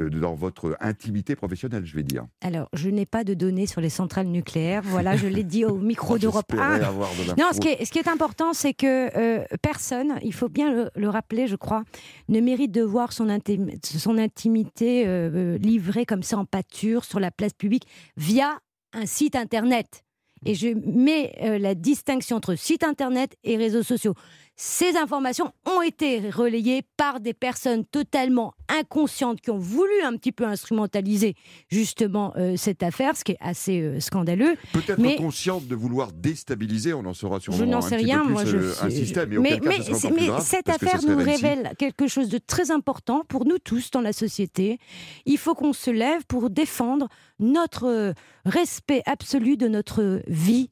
dans 0.00 0.34
votre 0.34 0.76
intimité 0.80 1.36
professionnelle, 1.36 1.86
je 1.86 1.94
vais 1.94 2.02
dire. 2.02 2.26
Alors, 2.40 2.68
je 2.72 2.90
n'ai 2.90 3.06
pas 3.06 3.22
de 3.22 3.34
données 3.34 3.66
sur 3.66 3.80
les 3.80 3.90
centrales 3.90 4.26
nucléaires. 4.26 4.82
Voilà, 4.84 5.16
je 5.16 5.28
l'ai 5.28 5.44
dit 5.44 5.64
au 5.64 5.76
micro 5.78 6.18
d'Europe 6.18 6.52
1. 6.58 6.78
Non, 7.38 7.52
ce 7.52 7.60
qui, 7.60 7.68
est, 7.68 7.84
ce 7.84 7.92
qui 7.92 7.98
est 7.98 8.08
important, 8.08 8.52
c'est 8.52 8.74
que 8.74 9.46
personne, 9.58 10.14
il 10.22 10.34
faut 10.34 10.48
bien 10.48 10.90
le 10.94 11.08
rappeler, 11.08 11.35
je 11.44 11.56
crois, 11.56 11.84
ne 12.28 12.40
mérite 12.40 12.72
de 12.72 12.82
voir 12.82 13.12
son, 13.12 13.28
intimité 13.28 15.06
euh, 15.06 15.30
euh, 15.34 15.58
livrée 15.58 16.06
comme 16.06 16.22
ça 16.22 16.38
en 16.38 16.46
pâture 16.46 17.04
sur 17.04 17.20
la 17.20 17.30
place 17.30 17.52
publique 17.52 17.86
via 18.16 18.58
un 18.94 19.04
site 19.04 19.36
internet. 19.36 20.04
Et 20.44 20.54
je 20.54 20.68
mets 20.68 21.34
euh, 21.42 21.58
la 21.58 21.74
distinction 21.74 22.36
entre 22.36 22.54
site 22.54 22.84
internet 22.84 23.36
et 23.42 23.56
réseaux 23.56 23.82
sociaux. 23.82 24.14
Ces 24.58 24.96
informations 24.96 25.52
ont 25.66 25.82
été 25.82 26.30
relayées 26.30 26.80
par 26.96 27.20
des 27.20 27.34
personnes 27.34 27.84
totalement 27.84 28.54
inconscientes 28.68 29.42
qui 29.42 29.50
ont 29.50 29.58
voulu 29.58 29.92
un 30.02 30.16
petit 30.16 30.32
peu 30.32 30.44
instrumentaliser 30.44 31.34
justement 31.68 32.32
euh, 32.36 32.56
cette 32.56 32.82
affaire, 32.82 33.18
ce 33.18 33.24
qui 33.24 33.32
est 33.32 33.38
assez 33.40 33.82
euh, 33.82 34.00
scandaleux. 34.00 34.56
Peut-être 34.72 34.98
mais... 34.98 35.16
consciente 35.16 35.66
de 35.66 35.74
vouloir 35.74 36.10
déstabiliser, 36.10 36.94
on 36.94 37.04
en 37.04 37.12
saura 37.12 37.38
sûrement 37.38 37.58
je 37.58 37.64
n'en 37.64 37.82
sais 37.82 37.96
rien, 37.96 38.24
moi 38.24 38.46
je 38.46 38.82
un 38.82 38.88
système. 38.88 39.28
mais, 39.40 39.60
mais, 39.62 39.82
cette 40.40 40.70
affaire 40.70 41.02
nous 41.06 41.18
révèle 41.18 41.72
quelque 41.78 42.06
chose 42.06 42.30
de 42.30 42.38
très 42.38 42.70
important 42.70 43.24
pour 43.28 43.44
nous 43.44 43.58
tous 43.58 43.90
dans 43.90 44.00
la 44.00 44.14
société. 44.14 44.78
Il 45.26 45.36
faut 45.36 45.54
qu'on 45.54 45.74
se 45.74 45.90
lève 45.90 46.24
pour 46.26 46.48
défendre 46.48 47.08
notre 47.38 48.14
respect 48.46 49.02
absolu 49.04 49.58
de 49.58 49.68
notre 49.68 50.22
vie 50.28 50.70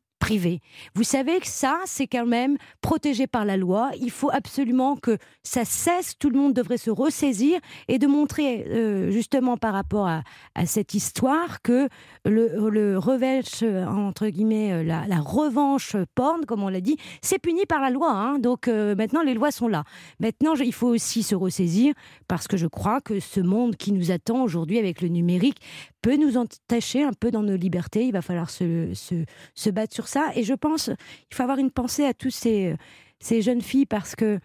Vous 0.94 1.02
savez 1.02 1.40
que 1.40 1.46
ça, 1.46 1.80
c'est 1.84 2.06
quand 2.06 2.26
même 2.26 2.56
protégé 2.80 3.26
par 3.26 3.44
la 3.44 3.56
loi. 3.56 3.90
Il 4.00 4.10
faut 4.10 4.30
absolument 4.32 4.96
que 4.96 5.18
ça 5.42 5.64
cesse. 5.64 6.18
Tout 6.18 6.30
le 6.30 6.38
monde 6.38 6.54
devrait 6.54 6.78
se 6.78 6.90
ressaisir 6.90 7.60
et 7.88 7.98
de 7.98 8.06
montrer 8.06 8.64
euh, 8.68 9.10
justement 9.10 9.56
par 9.56 9.74
rapport 9.74 10.08
à, 10.08 10.22
cette 10.66 10.94
histoire 10.94 11.60
que 11.62 11.88
le, 12.24 12.70
le 12.70 12.98
revenge, 12.98 13.62
entre 13.88 14.28
guillemets, 14.28 14.72
euh, 14.72 14.82
la, 14.82 15.20
revanche 15.20 15.96
porn, 16.14 16.46
comme 16.46 16.62
on 16.62 16.68
l'a 16.68 16.80
dit, 16.80 16.96
c'est 17.22 17.38
puni 17.38 17.66
par 17.66 17.80
la 17.80 17.90
loi. 17.90 18.10
Hein. 18.10 18.38
Donc 18.38 18.68
euh, 18.68 18.94
maintenant, 18.94 19.22
les 19.22 19.34
lois 19.34 19.50
sont 19.50 19.68
là. 19.68 19.84
Maintenant, 20.20 20.54
il 20.54 20.72
faut 20.72 20.88
aussi 20.88 21.22
se 21.22 21.34
ressaisir 21.34 21.92
parce 22.28 22.48
que 22.48 22.56
je 22.56 22.66
crois 22.66 23.00
que 23.00 23.20
ce 23.20 23.40
monde 23.40 23.76
qui 23.76 23.92
nous 23.92 24.10
attend 24.10 24.42
aujourd'hui 24.42 24.78
avec 24.78 25.02
le 25.02 25.08
numérique 25.08 25.60
peut 26.04 26.16
nous 26.18 26.36
entacher 26.36 27.02
un 27.02 27.14
peu 27.14 27.30
dans 27.30 27.42
nos 27.42 27.56
libertés. 27.56 28.04
Il 28.04 28.12
va 28.12 28.20
falloir 28.20 28.50
se, 28.50 28.92
se, 28.92 29.70
battre 29.70 29.94
sur 29.94 30.06
ça. 30.06 30.32
Et 30.36 30.42
je 30.42 30.52
pense 30.52 30.88
il 30.88 31.34
faut 31.34 31.42
avoir 31.42 31.56
une 31.56 31.70
pensée 31.70 32.04
à 32.04 32.12
tous 32.12 32.30
ces, 32.30 32.76
ces 33.20 33.40
jeunes 33.40 33.62
filles 33.62 33.86
parce 33.86 34.14
que, 34.14 34.38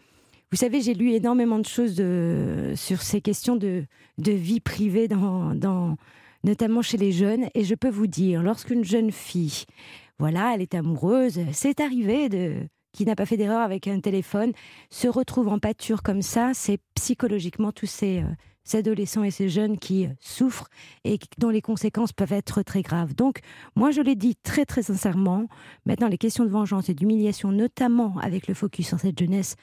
vous 0.51 0.57
savez, 0.57 0.79
j'ai 0.79 0.93
lu 0.93 1.11
énormément 1.11 1.59
de 1.59 1.65
choses 1.65 2.01
sur 2.75 3.01
ces 3.01 3.19
questions 3.19 3.57
de, 3.57 3.83
de 4.19 4.31
vie 4.31 4.61
privée, 4.61 5.09
dans, 5.09 5.53
dans, 5.53 5.97
notamment 6.45 6.81
chez 6.81 6.95
les 6.95 7.11
jeunes. 7.11 7.49
Et 7.53 7.65
je 7.65 7.75
peux 7.75 7.89
vous 7.89 8.07
dire, 8.07 8.41
lorsqu'une 8.41 8.85
jeune 8.85 9.11
fille, 9.11 9.65
voilà, 10.17 10.53
elle 10.55 10.61
est 10.61 10.75
amoureuse, 10.75 11.41
c'est 11.51 11.81
arrivé 11.81 12.29
de 12.29 12.55
qui 12.93 13.05
n'a 13.05 13.15
pas 13.15 13.25
fait 13.25 13.37
d'erreur 13.37 13.61
avec 13.61 13.87
un 13.87 13.99
téléphone 13.99 14.51
se 14.89 15.07
retrouve 15.07 15.49
en 15.49 15.59
pâture 15.59 16.01
comme 16.03 16.23
ça, 16.23 16.51
c'est 16.53 16.79
psychologiquement 16.95 17.71
tous 17.71 17.85
ces, 17.85 18.19
euh, 18.19 18.27
adolescents 18.77 19.23
et 19.23 19.31
ces 19.31 19.49
jeunes 19.49 19.77
qui 19.77 20.05
euh, 20.05 20.09
souffrent 20.19 20.69
et 21.03 21.19
dont 21.37 21.49
les 21.49 21.61
conséquences 21.61 22.13
peuvent 22.13 22.33
être 22.33 22.61
très 22.61 22.81
graves. 22.81 23.15
Donc, 23.15 23.39
moi, 23.75 23.91
je 23.91 24.01
l'ai 24.01 24.15
dit 24.15 24.35
très, 24.35 24.65
très 24.65 24.83
sincèrement. 24.83 25.47
Maintenant, 25.85 26.07
les 26.07 26.17
questions 26.17 26.45
de 26.45 26.49
vengeance 26.49 26.89
et 26.89 26.93
d'humiliation, 26.93 27.51
notamment 27.51 28.17
avec 28.19 28.47
le 28.47 28.53
focus 28.53 28.87
sur 28.87 28.99
cette 28.99 29.17
jeunesse, 29.17 29.55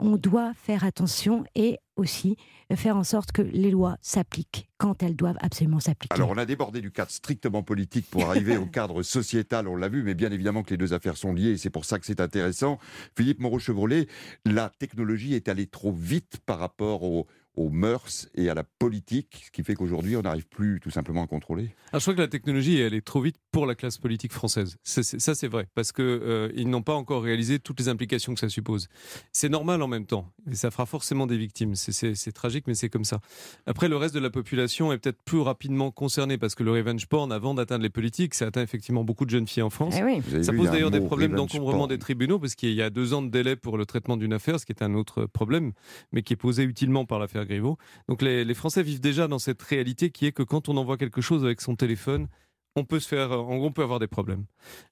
on 0.00 0.16
doit 0.16 0.52
faire 0.54 0.84
attention 0.84 1.44
et 1.54 1.78
aussi 1.96 2.36
faire 2.74 2.96
en 2.96 3.04
sorte 3.04 3.32
que 3.32 3.42
les 3.42 3.70
lois 3.70 3.96
s'appliquent 4.00 4.68
quand 4.78 5.02
elles 5.02 5.16
doivent 5.16 5.36
absolument 5.40 5.80
s'appliquer. 5.80 6.14
Alors, 6.14 6.30
on 6.30 6.38
a 6.38 6.46
débordé 6.46 6.80
du 6.80 6.90
cadre 6.90 7.10
strictement 7.10 7.62
politique 7.62 8.06
pour 8.10 8.24
arriver 8.24 8.56
au 8.56 8.66
cadre 8.66 9.02
sociétal, 9.02 9.68
on 9.68 9.76
l'a 9.76 9.88
vu, 9.88 10.02
mais 10.02 10.14
bien 10.14 10.30
évidemment 10.30 10.62
que 10.62 10.70
les 10.70 10.78
deux 10.78 10.94
affaires 10.94 11.16
sont 11.16 11.32
liées 11.32 11.50
et 11.50 11.56
c'est 11.58 11.70
pour 11.70 11.84
ça 11.84 11.98
que 11.98 12.06
c'est 12.06 12.20
intéressant. 12.20 12.78
Philippe 13.16 13.40
Moreau-Chevrolet, 13.40 14.06
la 14.46 14.70
technologie 14.78 15.34
est 15.34 15.48
allée 15.48 15.66
trop 15.66 15.92
vite 15.92 16.38
par 16.46 16.58
rapport 16.58 17.02
aux, 17.02 17.26
aux 17.56 17.68
mœurs 17.68 18.28
et 18.34 18.48
à 18.48 18.54
la 18.54 18.62
politique, 18.64 19.42
ce 19.46 19.50
qui 19.50 19.62
fait 19.64 19.74
qu'aujourd'hui, 19.74 20.16
on 20.16 20.22
n'arrive 20.22 20.46
plus 20.46 20.80
tout 20.80 20.90
simplement 20.90 21.24
à 21.24 21.26
contrôler. 21.26 21.70
Ah, 21.92 21.98
je 21.98 22.04
crois 22.04 22.14
que 22.14 22.20
la 22.20 22.28
technologie, 22.28 22.78
elle 22.80 22.94
est 22.94 23.04
trop 23.04 23.20
vite 23.20 23.36
pour 23.50 23.66
la 23.66 23.74
classe 23.74 23.98
politique 23.98 24.32
française. 24.32 24.76
Ça, 24.84 25.34
c'est 25.34 25.48
vrai, 25.48 25.66
parce 25.74 25.92
que 25.92 26.02
euh, 26.02 26.50
ils 26.54 26.68
n'ont 26.70 26.82
pas 26.82 26.94
encore 26.94 27.22
réalisé 27.22 27.58
toutes 27.58 27.80
les 27.80 27.88
implications 27.88 28.34
que 28.34 28.40
ça 28.40 28.48
suppose. 28.48 28.86
C'est 29.32 29.48
normal 29.48 29.82
en 29.82 29.88
même 29.88 30.06
temps, 30.06 30.30
et 30.50 30.54
ça 30.54 30.70
fera 30.70 30.86
forcément 30.86 31.26
des 31.26 31.36
victimes. 31.36 31.74
C'est- 31.74 32.30
tragique, 32.32 32.66
mais 32.68 32.74
c'est 32.74 32.88
comme 32.88 33.04
ça. 33.04 33.20
Après, 33.66 33.88
le 33.88 33.96
reste 33.96 34.14
de 34.14 34.20
la 34.20 34.30
population 34.30 34.92
est 34.92 34.98
peut-être 34.98 35.20
plus 35.24 35.40
rapidement 35.40 35.90
concerné, 35.90 36.38
parce 36.38 36.54
que 36.54 36.62
le 36.62 36.70
revenge 36.70 37.06
porn, 37.06 37.32
avant 37.32 37.54
d'atteindre 37.54 37.82
les 37.82 37.90
politiques, 37.90 38.34
ça 38.34 38.46
atteint 38.46 38.62
effectivement 38.62 39.02
beaucoup 39.04 39.24
de 39.24 39.30
jeunes 39.30 39.48
filles 39.48 39.64
en 39.64 39.70
France. 39.70 39.94
Eh 39.98 40.04
oui. 40.04 40.20
Vous 40.20 40.34
avez 40.36 40.44
Ça 40.44 40.52
pose 40.52 40.70
d'ailleurs 40.70 40.92
des 40.92 41.00
problèmes 41.00 41.34
d'encombrement 41.34 41.88
des 41.88 41.98
tribunaux, 41.98 42.38
parce 42.38 42.54
qu'il 42.54 42.72
y 42.72 42.82
a 42.82 42.90
deux 42.90 43.12
ans 43.12 43.22
de 43.22 43.28
délai 43.28 43.56
pour 43.56 43.76
le 43.76 43.84
traitement 43.84 44.16
d'une 44.16 44.32
affaire, 44.32 44.60
ce 44.60 44.64
qui 44.66 44.72
est 44.72 44.82
un 44.82 44.94
autre 44.94 45.26
problème, 45.26 45.72
mais 46.12 46.22
qui 46.22 46.32
est 46.34 46.36
posé 46.36 46.62
utilement 46.62 47.04
par 47.04 47.18
l'affaire 47.18 47.39
Griveaux. 47.44 47.78
Donc 48.08 48.22
les, 48.22 48.44
les 48.44 48.54
Français 48.54 48.82
vivent 48.82 49.00
déjà 49.00 49.28
dans 49.28 49.38
cette 49.38 49.62
réalité 49.62 50.10
qui 50.10 50.26
est 50.26 50.32
que 50.32 50.42
quand 50.42 50.68
on 50.68 50.76
envoie 50.76 50.96
quelque 50.96 51.20
chose 51.20 51.44
avec 51.44 51.60
son 51.60 51.76
téléphone, 51.76 52.28
on 52.76 52.84
peut 52.84 53.00
se 53.00 53.08
faire, 53.08 53.32
en 53.32 53.56
gros, 53.56 53.66
on 53.66 53.72
peut 53.72 53.82
avoir 53.82 53.98
des 53.98 54.06
problèmes. 54.06 54.44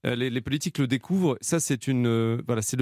Euh, 0.04 0.16
les, 0.16 0.30
les 0.30 0.40
politiques 0.40 0.78
le 0.78 0.88
découvrent. 0.88 1.38
Ça, 1.40 1.60
c'est 1.60 1.86
une, 1.86 2.06
euh, 2.08 2.42
voilà, 2.46 2.60
c'est 2.60 2.76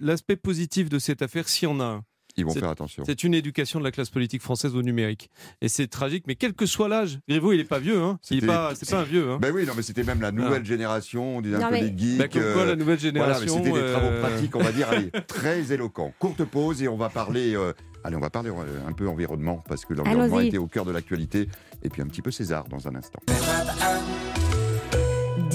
l'aspect 0.00 0.36
positif 0.36 0.88
de 0.88 0.98
cette 1.00 1.20
affaire, 1.22 1.48
s'il 1.48 1.68
y 1.68 1.72
en 1.72 1.80
a 1.80 1.84
un. 1.84 2.04
Ils 2.38 2.44
vont 2.44 2.50
C'est- 2.52 2.60
faire 2.60 2.68
attention. 2.68 3.02
C'est 3.06 3.24
une 3.24 3.32
éducation 3.32 3.78
de 3.80 3.84
la 3.84 3.90
classe 3.90 4.10
politique 4.10 4.42
française 4.42 4.76
au 4.76 4.82
numérique. 4.82 5.30
Et 5.62 5.68
c'est 5.68 5.86
tragique, 5.88 6.24
mais 6.26 6.34
quel 6.36 6.52
que 6.52 6.66
soit 6.66 6.86
l'âge, 6.86 7.18
Griveaux, 7.28 7.52
il 7.54 7.60
est 7.60 7.64
pas 7.64 7.78
vieux, 7.78 7.98
hein. 7.98 8.18
Il 8.30 8.36
est 8.36 8.40
C'était- 8.42 8.46
pas, 8.52 8.74
c'est 8.74 8.90
pas 8.90 9.00
un 9.00 9.04
vieux, 9.04 9.30
hein. 9.30 9.38
Ben 9.40 9.52
oui, 9.54 9.64
non, 9.66 9.72
mais 9.74 9.80
c'était 9.82 10.04
même 10.04 10.20
la 10.20 10.32
nouvelle 10.32 10.64
génération, 10.64 11.38
on 11.38 11.40
disait 11.40 11.56
un 11.56 11.66
peu 11.68 11.72
mais- 11.72 11.80
les 11.90 11.98
geeks. 11.98 12.18
Comme 12.32 12.42
quoi, 12.52 12.62
euh, 12.62 12.66
la 12.66 12.76
nouvelle 12.76 12.98
Voilà, 12.98 13.40
mais 13.40 13.46
génération. 13.48 13.64
c'était 13.64 13.72
des 13.72 13.90
travaux 13.90 14.06
euh, 14.08 14.20
pratiques, 14.20 14.54
on 14.54 14.60
va 14.62 14.70
dire, 14.72 14.88
allez, 14.90 15.10
très 15.26 15.72
éloquents. 15.72 16.12
Courte 16.18 16.44
pause 16.44 16.82
et 16.82 16.88
on 16.88 16.96
va 16.98 17.08
parler, 17.08 17.56
euh, 17.56 17.72
allez, 18.06 18.16
on 18.16 18.20
va 18.20 18.30
parler 18.30 18.50
euh, 18.50 18.88
un 18.88 18.92
peu 18.92 19.08
environnement 19.08 19.62
parce 19.68 19.84
que 19.84 19.94
l'environnement 19.94 20.40
était 20.40 20.58
au 20.58 20.66
cœur 20.66 20.84
de 20.84 20.92
l'actualité 20.92 21.48
et 21.82 21.88
puis 21.88 22.02
un 22.02 22.06
petit 22.06 22.22
peu 22.22 22.30
César 22.30 22.64
dans 22.68 22.88
un 22.88 22.94
instant. 22.94 23.20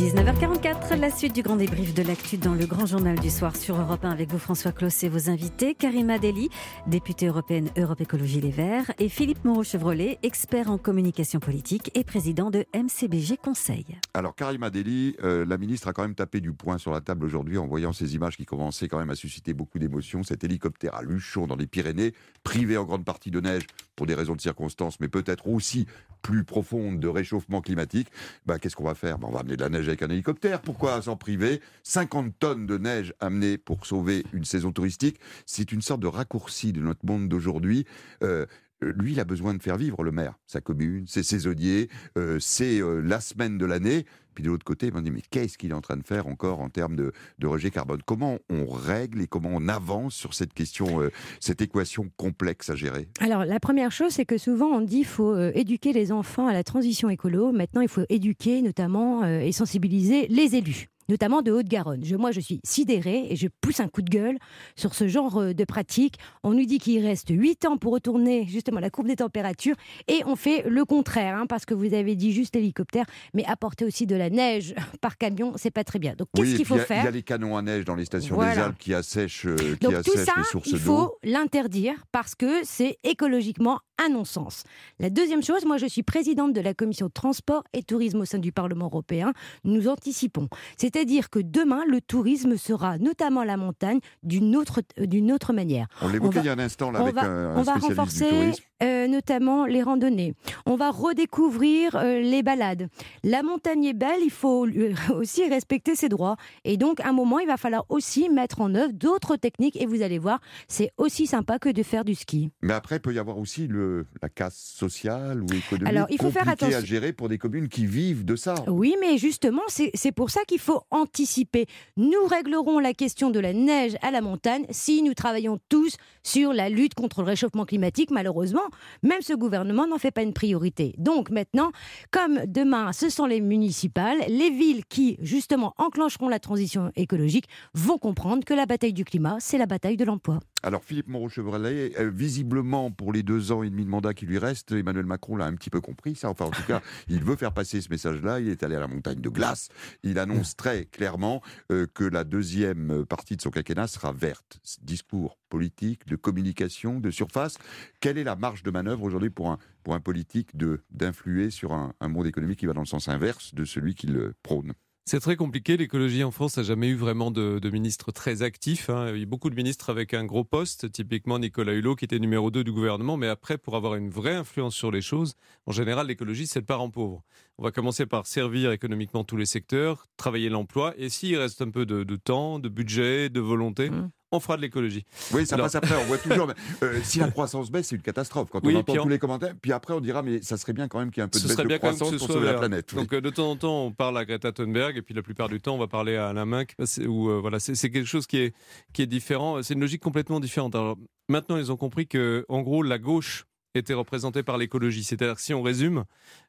19h44, 0.01 0.98
la 0.98 1.12
suite 1.12 1.36
du 1.36 1.43
grand 1.43 1.58
débrief 1.58 1.93
de 1.93 2.01
l'actu 2.01 2.36
dans 2.36 2.55
le 2.55 2.65
grand 2.65 2.88
journal 2.88 3.20
du 3.20 3.29
soir 3.29 3.55
sur 3.55 3.79
Europe 3.79 4.03
1 4.03 4.10
avec 4.10 4.31
vous 4.31 4.39
François 4.39 4.72
Claus 4.72 5.03
et 5.03 5.10
vos 5.10 5.29
invités, 5.29 5.75
Karima 5.75 6.17
Deli, 6.17 6.50
députée 6.88 7.27
européenne 7.27 7.70
Europe 7.77 8.01
Écologie 8.01 8.41
Les 8.41 8.50
Verts, 8.50 8.91
et 8.98 9.10
Philippe 9.10 9.46
Moreau-Chevrolet, 9.46 10.17
expert 10.24 10.72
en 10.72 10.79
communication 10.79 11.39
politique 11.39 11.91
et 11.93 12.03
président 12.03 12.50
de 12.50 12.65
MCBG 12.74 13.38
Conseil. 13.38 13.86
Alors 14.15 14.34
Karima 14.34 14.72
Deli, 14.72 15.15
euh, 15.24 15.46
la 15.46 15.60
ministre 15.60 15.88
a 15.88 15.93
quand 15.93 16.01
même 16.01 16.15
tapé 16.15 16.41
du 16.41 16.51
poing 16.51 16.79
sur 16.79 16.91
la 16.91 17.01
table 17.01 17.24
aujourd'hui 17.24 17.60
en 17.60 17.67
voyant 17.67 17.93
ces 17.93 18.15
images 18.15 18.38
qui 18.38 18.46
commençaient 18.46 18.88
quand 18.88 18.98
même 18.98 19.12
à 19.12 19.15
susciter 19.15 19.53
beaucoup 19.53 19.77
d'émotions. 19.77 20.24
Cet 20.24 20.43
hélicoptère 20.43 20.96
à 20.96 21.03
Luchon 21.03 21.46
dans 21.46 21.55
les 21.55 21.67
Pyrénées, 21.67 22.15
privé 22.43 22.75
en 22.75 22.86
grande 22.86 23.05
partie 23.05 23.29
de 23.29 23.39
neige 23.39 23.67
pour 23.96 24.08
des 24.08 24.15
raisons 24.15 24.36
de 24.36 24.41
circonstances, 24.41 25.00
mais 25.00 25.10
peut-être 25.10 25.48
aussi 25.48 25.86
plus 26.22 26.43
profondes 26.43 27.00
de 27.00 27.08
réchauffement 27.08 27.62
climatique. 27.62 28.08
Bah, 28.46 28.60
Qu'est-ce 28.60 28.75
qu'on 28.75 28.84
va 28.84 28.96
faire? 28.96 29.17
Bah, 29.17 29.27
On 29.29 29.34
va 29.34 29.39
amener 29.41 29.58
de 29.58 29.62
la 29.62 29.70
neige 29.70 29.89
avec 29.91 30.01
un 30.01 30.10
hélicoptère. 30.10 30.62
Pourquoi 30.62 31.01
s'en 31.01 31.15
priver? 31.15 31.62
50 31.83 32.33
tonnes 32.39 32.65
de 32.65 32.77
neige 32.77 33.13
amenées 33.19 33.57
pour 33.57 33.86
sauver 33.86 34.25
une 34.33 34.45
saison 34.45 34.71
touristique. 34.71 35.19
C'est 35.45 35.71
une 35.71 35.81
sorte 35.81 36.01
de 36.01 36.07
raccourci 36.07 36.74
de 36.74 36.81
notre 36.81 37.05
monde 37.05 37.27
d'aujourd'hui. 37.27 37.86
Euh, 38.24 38.45
lui, 38.82 39.14
il 39.14 39.20
a 39.20 39.26
besoin 39.26 39.54
de 39.54 39.62
faire 39.62 39.78
vivre 39.78 40.04
le 40.04 40.12
maire, 40.12 40.36
sa 40.46 40.62
commune, 40.62 41.08
ses 41.08 41.24
saisonniers, 41.24 41.90
euh, 42.18 42.40
c'est 42.40 42.82
euh, 42.82 43.00
la 43.02 43.22
semaine 43.22 43.58
de 43.58 43.66
l'année. 43.66 44.06
Puis 44.34 44.44
de 44.44 44.50
l'autre 44.50 44.64
côté, 44.64 44.92
on 44.94 45.02
dit 45.02 45.12
mais 45.12 45.22
qu'est-ce 45.30 45.58
qu'il 45.58 45.72
est 45.72 45.76
en 45.76 45.82
train 45.82 45.98
de 45.98 46.06
faire 46.06 46.28
encore 46.28 46.62
en 46.62 46.70
termes 46.70 46.96
de, 46.96 47.12
rejet 47.44 47.70
carbone? 47.70 48.02
Comment 48.06 48.38
on 48.50 48.66
règle 48.66 49.22
et 49.22 49.28
comment 49.28 49.50
on 49.52 49.68
avance 49.68 50.16
sur 50.16 50.34
cette 50.34 50.54
question, 50.54 51.02
euh, 51.02 51.12
cette 51.40 51.62
équation 51.62 52.10
complexe 52.18 52.70
à 52.70 52.76
gérer? 52.76 53.08
Alors, 53.20 53.46
la 53.46 53.60
première 53.60 53.92
chose, 53.92 54.12
c'est 54.12 54.26
que 54.26 54.38
souvent 54.38 54.68
on 54.68 54.82
dit 54.82 54.98
qu'il 54.98 55.06
faut 55.06 55.34
euh, 55.34 55.52
éduquer 55.56 55.94
les 55.94 56.12
enfants 56.12 56.48
à 56.48 56.54
la 56.54 56.64
transition 56.64 57.10
écolo. 57.10 57.52
Maintenant, 57.52 57.82
il 57.82 57.90
faut 57.90 58.06
éduquer 58.10 58.62
notamment 58.62 59.24
euh, 59.24 59.42
et 59.42 59.52
sensibiliser 59.52 60.28
les 60.28 60.56
élus 60.56 60.90
notamment 61.10 61.41
de 61.41 61.51
Haute-Garonne. 61.51 62.03
Je, 62.03 62.15
moi, 62.15 62.31
je 62.31 62.39
suis 62.39 62.60
sidérée 62.63 63.27
et 63.29 63.36
je 63.36 63.48
pousse 63.62 63.79
un 63.79 63.88
coup 63.88 64.01
de 64.01 64.10
gueule 64.10 64.38
sur 64.75 64.93
ce 64.96 65.08
genre 65.08 65.38
euh, 65.38 65.53
de 65.53 65.63
pratique. 65.65 66.15
On 66.43 66.51
nous 66.53 66.65
dit 66.65 66.79
qu'il 66.79 67.03
reste 67.05 67.29
8 67.29 67.65
ans 67.65 67.77
pour 67.77 67.93
retourner 67.93 68.46
justement 68.48 68.79
la 68.79 68.89
courbe 68.89 69.08
des 69.08 69.15
températures 69.17 69.75
et 70.08 70.22
on 70.25 70.36
fait 70.36 70.63
le 70.70 70.86
contraire, 70.86 71.38
hein, 71.38 71.46
parce 71.48 71.65
que 71.65 71.74
vous 71.74 71.93
avez 71.93 72.15
dit 72.15 72.31
juste 72.31 72.55
hélicoptère, 72.55 73.05
mais 73.34 73.46
apporter 73.46 73.86
aussi 73.86 74.05
de 74.05 74.15
la 74.15 74.29
neige 74.29 74.74
par 75.01 75.17
camion, 75.17 75.53
c'est 75.55 75.72
pas 75.72 75.84
très 75.84 76.00
bien. 76.00 76.13
Donc, 76.17 76.27
qu'est-ce 76.36 76.51
Oui, 76.51 76.55
qu'il 76.58 76.65
faut 76.65 76.75
il 76.75 76.79
a- 76.79 76.81
Il 76.81 76.86
y 76.86 76.88
faire 76.88 77.05
a 77.08 77.12
les 77.12 77.24
canons 77.24 77.58
à 77.58 77.62
neige 77.62 77.86
dans 77.86 77.96
les 77.96 78.05
stations 78.05 78.36
Voilà. 78.36 78.55
des 78.55 78.62
Alpes 78.62 78.77
qui 78.77 78.93
assèchent, 78.93 79.46
euh, 79.46 79.55
qui 79.55 79.63
donc 79.86 79.91
tout 80.03 80.12
assèchent 80.12 80.25
ça, 80.25 80.34
les 80.38 80.43
sources 80.43 80.67
il 80.67 80.74
d'eau. 80.74 80.79
faut 80.79 81.15
l'interdire 81.24 81.93
parce 82.12 82.36
que 82.36 82.62
c'est 82.63 82.98
écologiquement 83.03 83.79
un 84.03 84.10
non-sens. 84.10 84.63
La 85.00 85.10
deuxième 85.10 85.43
chose, 85.43 85.63
moi 85.65 85.77
je 85.77 85.86
suis 85.86 86.01
présidente 86.03 86.53
de 86.53 86.62
la 86.62 86.74
commission 86.74 87.10
transport 87.10 87.63
et 87.74 87.84
tourisme 87.84 88.22
au 88.22 88.25
sein 88.25 88.39
du 88.39 88.51
Parlement 88.51 88.86
européen. 88.86 89.34
Nous 89.63 89.88
anticipons. 89.88 90.48
C'est-à-dire 90.93 91.29
que 91.29 91.39
demain, 91.39 91.83
le 91.88 92.01
tourisme 92.01 92.57
sera, 92.57 92.98
notamment 92.98 93.43
la 93.43 93.55
montagne, 93.57 94.00
d'une 94.24 94.55
autre, 94.55 94.81
euh, 95.00 95.05
d'une 95.05 95.31
autre 95.31 95.53
manière. 95.53 95.88
On 96.01 96.10
l'évoquait 96.10 96.39
il 96.39 96.45
y 96.45 96.50
a 96.50 96.53
un 96.53 96.60
instant 96.60 96.91
là, 96.91 97.00
on 97.00 97.03
avec 97.03 97.15
va, 97.15 97.24
un, 97.24 97.55
on 97.57 97.62
va 97.62 97.75
du 97.75 97.86
renforcer 97.86 98.27
tourisme. 98.29 98.63
euh, 98.83 99.07
notamment 99.07 99.65
les 99.65 99.83
randonnées. 99.83 100.33
On 100.65 100.75
va 100.75 100.91
redécouvrir 100.91 101.95
euh, 101.95 102.19
les 102.19 102.43
balades. 102.43 102.89
La 103.24 103.43
montagne 103.43 103.86
est 103.86 103.93
belle, 103.93 104.19
il 104.24 104.31
faut 104.31 104.67
aussi 105.15 105.48
respecter 105.48 105.95
ses 105.95 106.10
droits. 106.10 106.36
Et 106.65 106.77
donc, 106.77 107.00
à 107.00 107.10
un 107.10 107.13
moment, 107.13 107.39
il 107.39 107.48
va 107.48 107.57
falloir 107.57 107.86
aussi 107.89 108.29
mettre 108.29 108.62
en 108.62 108.74
œuvre 108.75 108.91
d'autres 108.93 109.36
techniques. 109.38 109.79
Et 109.81 109.86
vous 109.86 110.01
allez 110.01 110.19
voir, 110.19 110.39
c'est 110.67 110.91
aussi 110.98 111.27
sympa 111.27 111.60
que 111.60 111.69
de 111.69 111.83
faire 111.83 112.03
du 112.03 112.15
ski. 112.15 112.51
Mais 112.62 112.74
après, 112.74 112.98
il 112.98 113.01
peut 113.01 113.13
y 113.13 113.19
avoir 113.19 113.38
aussi 113.38 113.67
le, 113.67 114.07
la 114.21 114.29
casse 114.29 114.57
sociale 114.57 115.41
ou 115.41 115.45
économique 115.53 115.88
Alors, 115.88 116.07
il 116.10 116.17
faut 116.19 116.31
faire 116.31 116.43
compliquée 116.45 116.65
à 116.65 116.67
attention. 116.77 116.86
gérer 116.86 117.13
pour 117.13 117.29
des 117.29 117.38
communes 117.38 117.69
qui 117.69 117.86
vivent 117.86 118.25
de 118.25 118.36
ça. 118.36 118.55
Oui, 118.67 118.95
mais 119.00 119.17
justement, 119.17 119.62
c'est 119.67 120.12
pour 120.12 120.29
ça 120.31 120.41
qu'il 120.48 120.60
faut 120.60 120.81
anticiper. 120.90 121.66
Nous 121.98 122.26
réglerons 122.28 122.80
la 122.80 122.94
question 122.94 123.30
de 123.30 123.40
la 123.40 123.54
neige 123.54 123.96
à 124.02 124.12
la 124.12 124.22
montagne 124.22 124.66
si 124.70 125.04
nous 125.04 125.14
travaillons 125.14 125.60
tous 125.70 125.98
sur 126.24 126.54
la 126.54 126.70
lutte 126.70 126.94
contre 126.94 127.22
le 127.22 127.28
réchauffement 127.28 127.66
climatique. 127.66 128.12
Malheureusement, 128.12 128.62
même 129.04 129.22
ce 129.22 129.34
gouvernement 129.34 129.88
n'en 129.88 129.98
fait 129.98 130.12
pas 130.12 130.24
une 130.24 130.34
priorité. 130.34 130.96
Donc 130.98 131.30
maintenant, 131.30 131.72
comme 132.12 132.40
demain, 132.46 132.94
ce 132.94 133.10
sont 133.10 133.26
les 133.26 133.42
municipales, 133.42 134.20
les 134.28 134.50
villes 134.50 134.86
qui, 134.86 135.18
justement, 135.22 135.74
enclencheront 135.78 136.30
la 136.30 136.40
transition 136.40 136.92
écologique 136.96 137.48
vont 137.74 137.98
comprendre 137.98 138.44
que 138.46 138.54
la 138.54 138.66
bataille 138.66 138.94
du 138.94 139.06
climat, 139.06 139.38
c'est 139.40 139.58
la 139.58 139.66
bataille 139.66 139.98
de 139.98 140.06
l'emploi. 140.06 140.40
Alors 140.63 140.84
Philippe 140.84 141.08
Moreau-Chevrolet, 141.08 141.94
euh, 142.00 142.10
visiblement 142.10 142.91
pour 142.91 143.12
les 143.12 143.24
deux 143.24 143.51
ans 143.51 143.63
et 143.63 143.70
demi 143.70 143.84
de 143.84 143.89
mandat 143.89 144.13
qui 144.13 144.25
lui 144.25 144.38
reste, 144.38 144.72
Emmanuel 144.72 145.06
Macron 145.06 145.36
l'a 145.36 145.46
un 145.46 145.56
petit 145.56 145.70
peu 145.70 145.82
compris 145.82 146.15
ça. 146.15 146.30
Enfin 146.30 146.46
en 146.46 146.51
tout 146.51 146.63
cas, 146.63 146.82
il 147.08 147.24
veut 147.24 147.36
faire 147.36 147.53
passer 147.53 147.82
ce 147.82 147.89
message-là. 147.89 148.39
Il 148.39 148.50
est 148.50 148.62
allé 148.63 148.75
à 148.75 148.80
la 148.80 148.88
montagne 148.88 149.20
de 149.20 149.30
glace. 149.30 149.70
Il 150.03 150.20
annonce 150.20 150.56
très 150.56 150.86
clairement 150.86 151.41
euh, 151.72 151.88
que 151.94 152.03
la 152.03 152.24
deuxième 152.24 153.06
partie 153.06 153.36
de 153.38 153.41
son 153.41 153.50
quinquennat 153.50 153.88
sera 153.88 154.12
verte. 154.12 154.60
Discours 154.82 155.38
politique, 155.50 156.08
de 156.08 156.15
communication, 156.15 157.00
de 157.00 157.12
surface. 157.12 157.58
Quelle 158.00 158.18
est 158.18 158.24
la 158.24 158.36
marge 158.36 158.63
de 158.63 158.72
manœuvre 158.72 159.03
aujourd'hui 159.03 159.30
pour 159.30 159.51
un, 159.51 159.58
pour 159.84 159.96
un 159.96 160.00
politique 160.00 160.56
d'influer 160.91 161.50
sur 161.50 161.74
un, 161.74 161.94
un 162.00 162.08
monde 162.08 162.27
économique 162.27 162.60
qui 162.60 162.65
va 162.65 162.74
dans 162.74 162.82
le 162.82 162.88
sens 162.88 163.08
inverse 163.10 163.53
de 163.53 163.65
celui 163.65 163.96
qu'il 163.96 164.15
euh, 164.15 164.34
prône? 164.44 164.74
C'est 165.05 165.20
très 165.20 165.36
compliqué. 165.36 165.77
L'écologie 165.77 166.24
en 166.24 166.31
France 166.31 166.58
n'a 166.58 166.63
jamais 166.63 166.88
eu 166.88 166.96
vraiment 166.96 167.31
de, 167.31 167.60
de 167.60 167.70
ministre 167.70 168.12
très 168.12 168.43
actif. 168.43 168.89
hein. 168.89 169.08
Il 169.10 169.15
y 169.15 169.20
a 169.20 169.24
eu 169.24 169.25
beaucoup 169.25 169.50
de 169.50 169.55
ministres 169.55 169.89
avec 169.89 170.13
un 170.13 170.24
gros 170.25 170.43
poste, 170.43 170.91
typiquement 170.91 171.39
Nicolas 171.39 171.74
Hulot 171.74 171.96
qui 171.96 172.05
était 172.05 172.20
numéro 172.20 172.51
2 172.51 172.63
du 172.63 172.72
gouvernement. 172.72 173.17
Mais 173.17 173.27
après, 173.27 173.58
pour 173.58 173.75
avoir 173.75 173.96
une 173.96 174.10
vraie 174.10 174.36
influence 174.36 174.75
sur 174.75 174.91
les 174.91 175.01
choses, 175.01 175.34
en 175.65 175.72
général, 175.72 176.08
l'écologie, 176.08 176.46
c'est 176.48 176.60
le 176.60 176.65
parent 176.65 176.89
pauvre. 176.91 177.24
On 177.58 177.63
va 177.63 177.72
commencer 177.72 178.05
par 178.05 178.25
servir 178.27 178.72
économiquement 178.72 179.24
tous 179.24 179.38
les 179.38 179.46
secteurs, 179.48 180.08
travailler 180.17 180.50
l'emploi. 180.50 180.93
Et 180.98 181.10
s'il 181.10 181.36
reste 181.38 181.62
un 181.62 181.72
peu 181.72 181.86
de, 181.86 182.15
temps, 182.15 182.60
de 182.60 182.70
budget, 182.70 183.29
de 183.29 183.39
volonté, 183.39 183.89
Mmh. 183.89 184.12
On 184.32 184.40
fera 184.40 184.58
de 184.58 184.62
l'écologie. 184.62 185.06
Oui, 185.34 185.46
ça 185.46 185.58
passe 185.58 185.76
après. 185.76 185.96
On 186.02 186.06
voit 186.06 186.18
toujours. 186.18 186.52
Euh, 186.84 187.00
si 187.04 187.20
la 187.20 187.30
croissance 187.30 187.70
baisse, 187.70 187.88
c'est 187.88 187.96
une 187.96 188.02
catastrophe. 188.02 188.50
Quand 188.52 188.60
on 188.64 188.76
entend 188.76 188.96
tous 188.96 189.10
les 189.10 189.20
commentaires, 189.20 189.54
puis 189.62 189.72
après 189.72 189.94
on 189.94 190.00
dira, 190.00 190.24
mais 190.24 190.42
ça 190.42 190.58
serait 190.58 190.74
bien 190.74 190.88
quand 190.88 191.00
même 191.00 191.12
qu'il 191.12 191.22
y 191.22 191.24
ait 191.24 191.26
un 191.26 191.28
peu 191.28 191.40
de 191.40 191.48
baisse 191.48 191.56
de 191.56 191.78
croissance 191.78 192.16
pour 192.16 192.28
sauver 192.28 192.46
la 192.48 192.54
planète. 192.56 192.96
Donc 192.96 193.14
de 193.14 193.30
temps 193.30 193.52
en 193.52 193.56
temps, 193.56 193.86
on 193.86 193.92
parle 193.92 194.18
à 194.18 194.26
Greta 194.26 194.52
Thunberg, 194.52 194.98
et 194.98 195.02
puis 195.02 195.14
la 195.14 195.22
plupart 195.22 195.50
du 195.50 195.60
temps, 195.60 195.76
on 195.76 195.78
va 195.78 195.88
parler 195.88 196.16
à 196.16 196.30
Alain 196.30 196.46
Minck. 196.46 196.76
Où, 197.08 197.30
voilà, 197.40 197.60
c'est 197.60 197.90
quelque 197.90 198.06
chose 198.06 198.28
qui 198.28 198.38
est 198.38 198.54
qui 198.94 199.02
est 199.02 199.08
différent. 199.08 199.62
C'est 199.62 199.74
une 199.74 199.82
logique 199.82 200.02
complètement 200.02 200.40
différente. 200.40 200.76
Alors 200.76 200.98
maintenant, 201.30 201.58
ils 201.58 201.72
ont 201.72 201.78
compris 201.78 202.08
que, 202.08 202.46
en 202.50 202.62
gros, 202.62 202.84
la 202.84 202.98
gauche 202.98 203.46
était 203.75 203.94
représenté 203.94 204.44
par 204.44 204.58
l'écologie. 204.58 205.04
C'est-à-dire 205.04 205.40
si 205.40 205.54
on 205.54 205.62
résume, 205.62 206.06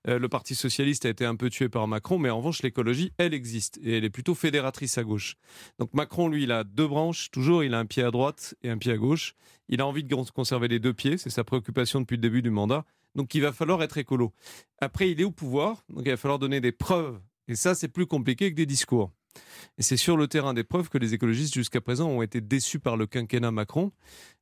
euh, 0.08 0.18
le 0.18 0.28
Parti 0.28 0.54
socialiste 0.54 1.06
a 1.06 1.08
été 1.08 1.24
un 1.24 1.36
peu 1.36 1.50
tué 1.50 1.68
par 1.68 1.86
Macron, 1.88 2.18
mais 2.18 2.30
en 2.30 2.38
revanche, 2.38 2.62
l'écologie, 2.62 3.12
elle 3.18 3.34
existe 3.34 3.78
et 3.82 3.98
elle 3.98 4.04
est 4.04 4.10
plutôt 4.10 4.34
fédératrice 4.34 4.98
à 4.98 5.04
gauche. 5.04 5.36
Donc 5.78 5.94
Macron, 5.94 6.28
lui, 6.28 6.44
il 6.44 6.52
a 6.52 6.64
deux 6.64 6.86
branches, 6.86 7.30
toujours, 7.30 7.64
il 7.64 7.74
a 7.74 7.78
un 7.78 7.86
pied 7.86 8.02
à 8.02 8.10
droite 8.10 8.54
et 8.62 8.70
un 8.70 8.78
pied 8.78 8.92
à 8.92 8.96
gauche. 8.96 9.34
Il 9.68 9.80
a 9.80 9.86
envie 9.86 10.04
de 10.04 10.14
conserver 10.34 10.68
les 10.68 10.78
deux 10.78 10.92
pieds, 10.92 11.18
c'est 11.18 11.30
sa 11.30 11.44
préoccupation 11.44 12.00
depuis 12.00 12.16
le 12.16 12.22
début 12.22 12.42
du 12.42 12.50
mandat. 12.50 12.84
Donc 13.14 13.34
il 13.34 13.42
va 13.42 13.52
falloir 13.52 13.82
être 13.82 13.98
écolo. 13.98 14.32
Après, 14.80 15.10
il 15.10 15.20
est 15.20 15.24
au 15.24 15.30
pouvoir, 15.30 15.84
donc 15.88 16.02
il 16.06 16.10
va 16.10 16.16
falloir 16.16 16.38
donner 16.38 16.60
des 16.60 16.72
preuves. 16.72 17.20
Et 17.48 17.56
ça, 17.56 17.74
c'est 17.74 17.88
plus 17.88 18.06
compliqué 18.06 18.50
que 18.50 18.56
des 18.56 18.66
discours. 18.66 19.12
Et 19.78 19.82
c'est 19.82 19.96
sur 19.96 20.16
le 20.16 20.28
terrain 20.28 20.54
des 20.54 20.64
preuves 20.64 20.88
que 20.88 20.98
les 20.98 21.14
écologistes 21.14 21.54
jusqu'à 21.54 21.80
présent 21.80 22.08
ont 22.08 22.22
été 22.22 22.40
déçus 22.40 22.78
par 22.78 22.96
le 22.96 23.06
quinquennat 23.06 23.50
Macron 23.50 23.92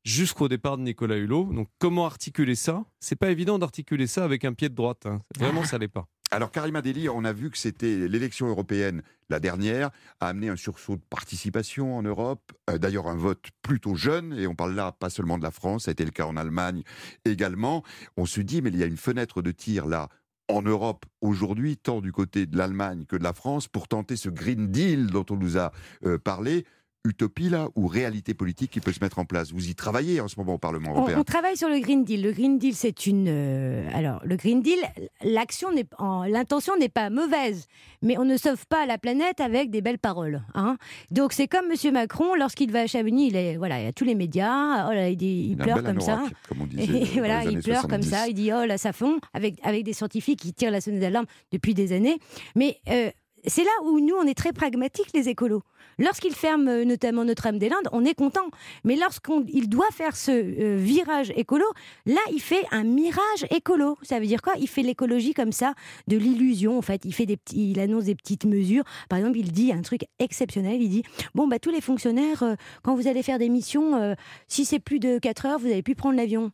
jusqu'au 0.04 0.48
départ 0.48 0.76
de 0.76 0.82
Nicolas 0.82 1.16
Hulot. 1.16 1.52
Donc 1.52 1.68
comment 1.78 2.06
articuler 2.06 2.54
ça? 2.54 2.84
C'est 2.98 3.16
pas 3.16 3.30
évident 3.30 3.58
d'articuler 3.58 4.06
ça 4.06 4.24
avec 4.24 4.44
un 4.44 4.52
pied 4.52 4.68
de 4.68 4.74
droite. 4.74 5.06
Hein. 5.06 5.20
Vraiment, 5.38 5.64
ça 5.64 5.78
l'est 5.78 5.88
pas. 5.88 6.06
Alors 6.32 6.52
Karima 6.52 6.80
Deli, 6.80 7.08
on 7.08 7.24
a 7.24 7.32
vu 7.32 7.50
que 7.50 7.58
c'était 7.58 8.06
l'élection 8.06 8.46
européenne, 8.46 9.02
la 9.30 9.40
dernière, 9.40 9.90
a 10.20 10.28
amené 10.28 10.48
un 10.48 10.54
sursaut 10.54 10.94
de 10.94 11.02
participation 11.10 11.96
en 11.96 12.02
Europe, 12.02 12.52
euh, 12.68 12.78
d'ailleurs 12.78 13.08
un 13.08 13.16
vote 13.16 13.46
plutôt 13.62 13.96
jeune, 13.96 14.32
et 14.38 14.46
on 14.46 14.54
parle 14.54 14.76
là 14.76 14.92
pas 14.92 15.10
seulement 15.10 15.38
de 15.38 15.42
la 15.42 15.50
France, 15.50 15.84
ça 15.84 15.90
a 15.90 15.92
été 15.92 16.04
le 16.04 16.12
cas 16.12 16.26
en 16.26 16.36
Allemagne 16.36 16.84
également. 17.24 17.82
On 18.16 18.26
se 18.26 18.40
dit, 18.40 18.62
mais 18.62 18.70
il 18.70 18.76
y 18.76 18.84
a 18.84 18.86
une 18.86 18.96
fenêtre 18.96 19.42
de 19.42 19.50
tir 19.50 19.86
là 19.86 20.08
en 20.50 20.62
Europe 20.62 21.06
aujourd'hui, 21.20 21.76
tant 21.76 22.00
du 22.00 22.12
côté 22.12 22.46
de 22.46 22.56
l'Allemagne 22.56 23.04
que 23.06 23.16
de 23.16 23.22
la 23.22 23.32
France, 23.32 23.68
pour 23.68 23.88
tenter 23.88 24.16
ce 24.16 24.28
Green 24.28 24.68
Deal 24.68 25.06
dont 25.06 25.26
on 25.30 25.36
nous 25.36 25.58
a 25.58 25.72
euh, 26.04 26.18
parlé 26.18 26.64
utopie 27.04 27.48
là 27.48 27.68
ou 27.76 27.86
réalité 27.86 28.34
politique 28.34 28.70
qui 28.70 28.80
peut 28.80 28.92
se 28.92 29.00
mettre 29.00 29.18
en 29.18 29.24
place? 29.24 29.52
Vous 29.52 29.68
y 29.68 29.74
travaillez 29.74 30.20
en 30.20 30.28
ce 30.28 30.38
moment 30.38 30.54
au 30.54 30.58
Parlement 30.58 30.92
européen? 30.92 31.18
on, 31.18 31.24
travaille 31.24 31.56
sur 31.56 31.68
le 31.68 31.78
Green 31.78 32.04
Deal. 32.04 32.22
Le 32.22 32.32
Green 32.32 32.58
Deal, 32.58 32.74
c'est 32.74 33.06
une. 33.06 33.26
Euh, 33.28 33.88
alors, 33.94 34.20
le 34.24 34.36
Green 34.36 34.62
Deal, 34.62 34.78
l'action 35.22 35.72
n'est, 35.72 35.86
l'intention 36.28 36.76
n'est 36.76 36.88
pas 36.88 37.10
mauvaise, 37.10 37.66
mais 38.02 38.18
on 38.18 38.24
ne 38.24 38.36
sauve 38.36 38.66
pas 38.66 38.86
la 38.86 38.98
planète 38.98 39.40
avec 39.40 39.70
des 39.70 39.80
belles 39.80 39.98
paroles. 39.98 40.42
Hein 40.54 40.76
Donc, 41.10 41.32
c'est 41.32 41.48
comme 41.48 41.68
Monsieur 41.68 41.92
Macron 41.92 42.34
lorsqu'il 42.34 42.70
va 42.72 42.80
à 42.80 42.86
Chamonix, 42.86 43.28
il 43.28 43.36
est 43.36 43.56
voilà, 43.56 43.80
il 43.80 43.84
y 43.84 43.88
a 43.88 43.92
tous 43.92 44.04
les 44.04 44.14
médias, 44.14 44.88
oh 44.88 44.92
là, 44.92 45.08
il, 45.08 45.22
il, 45.22 45.56
pleure 45.56 45.82
comme 45.82 46.00
ça, 46.00 46.22
comme 46.48 46.62
on 46.62 46.66
disait, 46.66 46.84
et 46.84 47.18
voilà, 47.18 47.44
il 47.44 47.60
pleure 47.60 47.88
comme 47.88 48.02
ça, 48.02 48.28
il 48.28 48.34
dit 48.34 48.50
oh 48.52 48.64
là 48.64 48.78
ça 48.78 48.92
fond 48.92 49.18
avec 49.34 49.56
avec 49.62 49.84
des 49.84 49.92
scientifiques 49.92 50.40
qui 50.40 50.52
tirent 50.52 50.70
la 50.70 50.80
sonnette 50.80 51.00
d'alarme 51.00 51.26
depuis 51.52 51.74
des 51.74 51.92
années, 51.92 52.18
mais 52.54 52.78
euh, 52.88 53.10
c'est 53.46 53.64
là 53.64 53.70
où 53.84 54.00
nous, 54.00 54.14
on 54.14 54.26
est 54.26 54.34
très 54.34 54.52
pragmatiques, 54.52 55.10
les 55.14 55.28
écolos. 55.28 55.62
Lorsqu'il 55.98 56.34
ferme 56.34 56.68
euh, 56.68 56.84
notamment 56.84 57.24
Notre-Dame-des-Landes, 57.24 57.88
on 57.92 58.04
est 58.04 58.14
content. 58.14 58.48
Mais 58.84 58.96
lorsqu'il 58.96 59.68
doit 59.68 59.90
faire 59.92 60.16
ce 60.16 60.30
euh, 60.30 60.76
virage 60.76 61.30
écolo, 61.36 61.66
là, 62.06 62.20
il 62.32 62.40
fait 62.40 62.64
un 62.70 62.84
mirage 62.84 63.46
écolo. 63.50 63.98
Ça 64.02 64.18
veut 64.18 64.26
dire 64.26 64.40
quoi? 64.40 64.54
Il 64.58 64.68
fait 64.68 64.82
l'écologie 64.82 65.34
comme 65.34 65.52
ça, 65.52 65.74
de 66.08 66.16
l'illusion, 66.16 66.78
en 66.78 66.82
fait. 66.82 67.04
Il, 67.04 67.14
fait 67.14 67.26
des 67.26 67.36
petits, 67.36 67.72
il 67.72 67.80
annonce 67.80 68.04
des 68.04 68.14
petites 68.14 68.46
mesures. 68.46 68.84
Par 69.08 69.18
exemple, 69.18 69.38
il 69.38 69.52
dit 69.52 69.72
un 69.72 69.82
truc 69.82 70.06
exceptionnel. 70.18 70.80
Il 70.80 70.88
dit, 70.88 71.02
bon, 71.34 71.46
bah, 71.46 71.58
tous 71.58 71.70
les 71.70 71.82
fonctionnaires, 71.82 72.42
euh, 72.42 72.54
quand 72.82 72.94
vous 72.94 73.06
allez 73.06 73.22
faire 73.22 73.38
des 73.38 73.48
missions, 73.48 74.16
si 74.48 74.64
c'est 74.64 74.78
plus 74.78 75.00
de 75.00 75.18
4 75.18 75.46
heures, 75.46 75.58
vous 75.58 75.68
n'avez 75.68 75.82
plus 75.82 75.94
prendre 75.94 76.16
l'avion. 76.16 76.50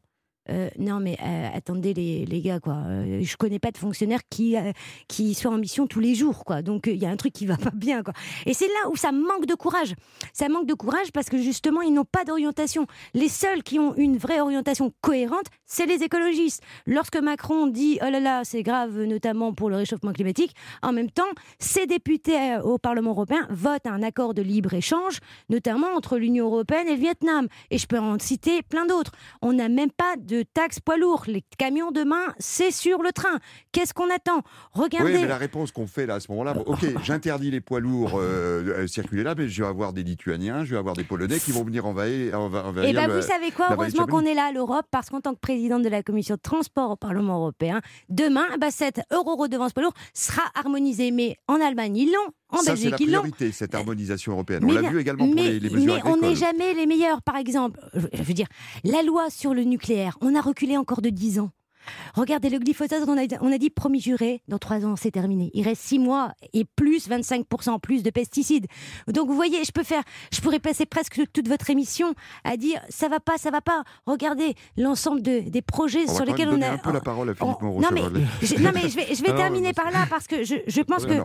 Euh, 0.48 0.68
non, 0.78 1.00
mais 1.00 1.16
euh, 1.22 1.48
attendez, 1.54 1.94
les, 1.94 2.24
les, 2.24 2.40
gars, 2.40 2.60
quoi. 2.60 2.76
Euh, 2.86 3.20
je 3.22 3.36
connais 3.36 3.58
pas 3.58 3.70
de 3.70 3.78
fonctionnaire 3.78 4.20
qui, 4.30 4.56
qui 5.08 5.34
soit 5.34 5.50
en 5.50 5.58
mission 5.58 5.86
tous 5.86 6.00
les 6.00 6.14
jours, 6.14 6.44
quoi. 6.44 6.62
Donc, 6.62 6.86
il 6.86 6.96
y 6.96 7.06
a 7.06 7.10
un 7.10 7.16
truc 7.16 7.32
qui 7.32 7.46
va 7.46 7.56
pas 7.56 7.70
bien, 7.74 8.02
quoi. 8.02 8.14
Et 8.44 8.54
c'est 8.54 8.68
là 8.68 8.90
où 8.90 8.96
ça 8.96 9.12
manque 9.12 9.46
de 9.46 9.54
courage. 9.54 9.94
Ça 10.32 10.48
manque 10.48 10.66
de 10.66 10.74
courage 10.74 11.10
parce 11.12 11.28
que 11.28 11.38
justement, 11.38 11.82
ils 11.82 11.92
n'ont 11.92 12.04
pas 12.04 12.24
d'orientation. 12.24 12.86
Les 13.14 13.28
seuls 13.28 13.62
qui 13.62 13.78
ont 13.78 13.94
une 13.96 14.18
vraie 14.18 14.40
orientation 14.40 14.92
cohérente, 15.00 15.46
c'est 15.64 15.86
les 15.86 16.02
écologistes. 16.02 16.62
Lorsque 16.86 17.16
Macron 17.16 17.66
dit, 17.66 17.98
oh 18.02 18.10
là 18.10 18.20
là, 18.20 18.42
c'est 18.44 18.62
grave, 18.62 19.02
notamment 19.02 19.52
pour 19.52 19.70
le 19.70 19.76
réchauffement 19.76 20.12
climatique, 20.12 20.54
en 20.82 20.92
même 20.92 21.10
temps, 21.10 21.24
ses 21.58 21.86
députés 21.86 22.58
au 22.62 22.78
Parlement 22.78 23.10
européen 23.10 23.46
votent 23.50 23.86
un 23.86 24.02
accord 24.02 24.34
de 24.34 24.42
libre-échange, 24.42 25.18
notamment 25.48 25.88
entre 25.96 26.18
l'Union 26.18 26.46
européenne 26.46 26.86
et 26.88 26.94
le 26.94 27.00
Vietnam. 27.00 27.48
Et 27.70 27.78
je 27.78 27.86
peux 27.86 27.98
en 27.98 28.18
citer 28.18 28.62
plein 28.62 28.86
d'autres. 28.86 29.12
On 29.42 29.52
n'a 29.52 29.68
même 29.68 29.90
pas 29.90 30.16
de 30.16 30.35
de 30.36 30.42
taxes 30.42 30.80
poids 30.80 30.96
lourds. 30.96 31.24
Les 31.26 31.42
camions 31.58 31.90
demain, 31.90 32.34
c'est 32.38 32.70
sur 32.70 33.02
le 33.02 33.12
train. 33.12 33.38
Qu'est-ce 33.72 33.94
qu'on 33.94 34.10
attend? 34.10 34.42
Regardez. 34.72 35.14
Oui, 35.14 35.20
mais 35.22 35.26
la 35.26 35.38
réponse 35.38 35.72
qu'on 35.72 35.86
fait 35.86 36.06
là 36.06 36.14
à 36.14 36.20
ce 36.20 36.30
moment-là, 36.32 36.54
ok, 36.66 36.84
j'interdis 37.04 37.50
les 37.50 37.60
poids 37.60 37.80
lourds 37.80 38.16
euh, 38.16 38.62
euh, 38.66 38.86
circuler 38.86 39.22
là, 39.22 39.34
mais 39.36 39.48
je 39.48 39.62
vais 39.62 39.68
avoir 39.68 39.92
des 39.92 40.02
Lituaniens, 40.02 40.64
je 40.64 40.72
vais 40.72 40.78
avoir 40.78 40.94
des 40.94 41.04
Polonais 41.04 41.38
qui 41.38 41.52
vont 41.52 41.64
venir 41.64 41.86
envahir. 41.86 42.38
Et 42.84 42.92
bien, 42.92 43.08
vous 43.08 43.22
savez 43.22 43.50
quoi 43.50 43.68
Heureusement 43.70 44.06
qu'on 44.06 44.24
est 44.24 44.34
là 44.34 44.46
à 44.46 44.52
l'Europe, 44.52 44.86
parce 44.90 45.10
qu'en 45.10 45.20
tant 45.20 45.34
que 45.34 45.40
présidente 45.40 45.82
de 45.82 45.88
la 45.88 46.02
commission 46.02 46.34
de 46.34 46.40
transport 46.40 46.90
au 46.90 46.96
Parlement 46.96 47.36
européen, 47.36 47.80
demain, 48.08 48.46
bah, 48.60 48.70
cette 48.70 49.00
euro 49.12 49.36
redevance 49.36 49.72
poids 49.72 49.84
lourd 49.84 49.94
sera 50.14 50.42
harmonisée. 50.54 51.10
Mais 51.10 51.36
en 51.48 51.60
Allemagne, 51.60 51.96
ils 51.96 52.12
l'ont. 52.12 52.32
En 52.48 52.58
Ça, 52.58 52.76
c'est 52.76 52.90
la 52.90 52.96
priorité, 52.96 53.50
cette 53.50 53.74
harmonisation 53.74 54.32
européenne. 54.32 54.64
on 54.64 54.72
l'a 54.72 54.88
vu 54.88 55.00
également 55.00 55.26
pour 55.26 55.34
les, 55.34 55.58
les, 55.58 55.70
mesures 55.70 55.94
Mais 55.94 56.00
on 56.04 56.16
n'est 56.16 56.36
jamais 56.36 56.74
les 56.74 56.86
meilleurs. 56.86 57.22
Par 57.22 57.36
exemple, 57.36 57.80
je 58.12 58.22
veux 58.22 58.34
dire, 58.34 58.46
la 58.84 59.02
loi 59.02 59.30
sur 59.30 59.52
le 59.52 59.64
nucléaire, 59.64 60.16
on 60.20 60.34
a 60.34 60.40
reculé 60.40 60.76
encore 60.76 61.02
de 61.02 61.10
10 61.10 61.40
ans. 61.40 61.50
Regardez 62.14 62.50
le 62.50 62.58
glyphosate, 62.58 63.02
on 63.06 63.16
a, 63.18 63.26
on 63.40 63.52
a 63.52 63.58
dit 63.58 63.70
promis 63.70 64.00
juré, 64.00 64.42
dans 64.48 64.58
trois 64.58 64.84
ans 64.84 64.96
c'est 64.96 65.10
terminé. 65.10 65.50
Il 65.54 65.64
reste 65.64 65.82
six 65.82 65.98
mois 65.98 66.32
et 66.52 66.64
plus 66.64 67.08
25% 67.08 67.80
plus 67.80 68.02
de 68.02 68.10
pesticides. 68.10 68.66
Donc 69.08 69.28
vous 69.28 69.34
voyez, 69.34 69.64
je 69.64 69.72
peux 69.72 69.82
faire, 69.82 70.02
je 70.32 70.40
pourrais 70.40 70.58
passer 70.58 70.86
presque 70.86 71.20
toute 71.32 71.48
votre 71.48 71.70
émission 71.70 72.14
à 72.44 72.56
dire 72.56 72.80
ça 72.88 73.08
va 73.08 73.20
pas, 73.20 73.38
ça 73.38 73.50
va 73.50 73.60
pas. 73.60 73.82
Regardez 74.06 74.54
l'ensemble 74.76 75.22
de, 75.22 75.40
des 75.40 75.62
projets 75.62 76.06
sur 76.06 76.24
lesquels 76.24 76.48
on 76.48 76.62
a. 76.62 76.72
un 76.72 76.78
peu 76.78 76.92
la 76.92 77.00
parole 77.00 77.30
à 77.30 77.34
Philippe 77.34 77.60
Moreau. 77.62 77.80
Non 77.80 77.88
mais, 77.92 78.02
je, 78.42 78.56
non 78.56 78.70
mais 78.74 78.88
je 78.88 78.96
vais, 78.96 79.14
je 79.14 79.22
vais 79.22 79.34
terminer 79.36 79.72
par 79.72 79.90
là 79.90 80.06
parce 80.08 80.26
que 80.26 80.44
je, 80.44 80.56
je 80.66 80.80
pense 80.82 81.06
que 81.06 81.22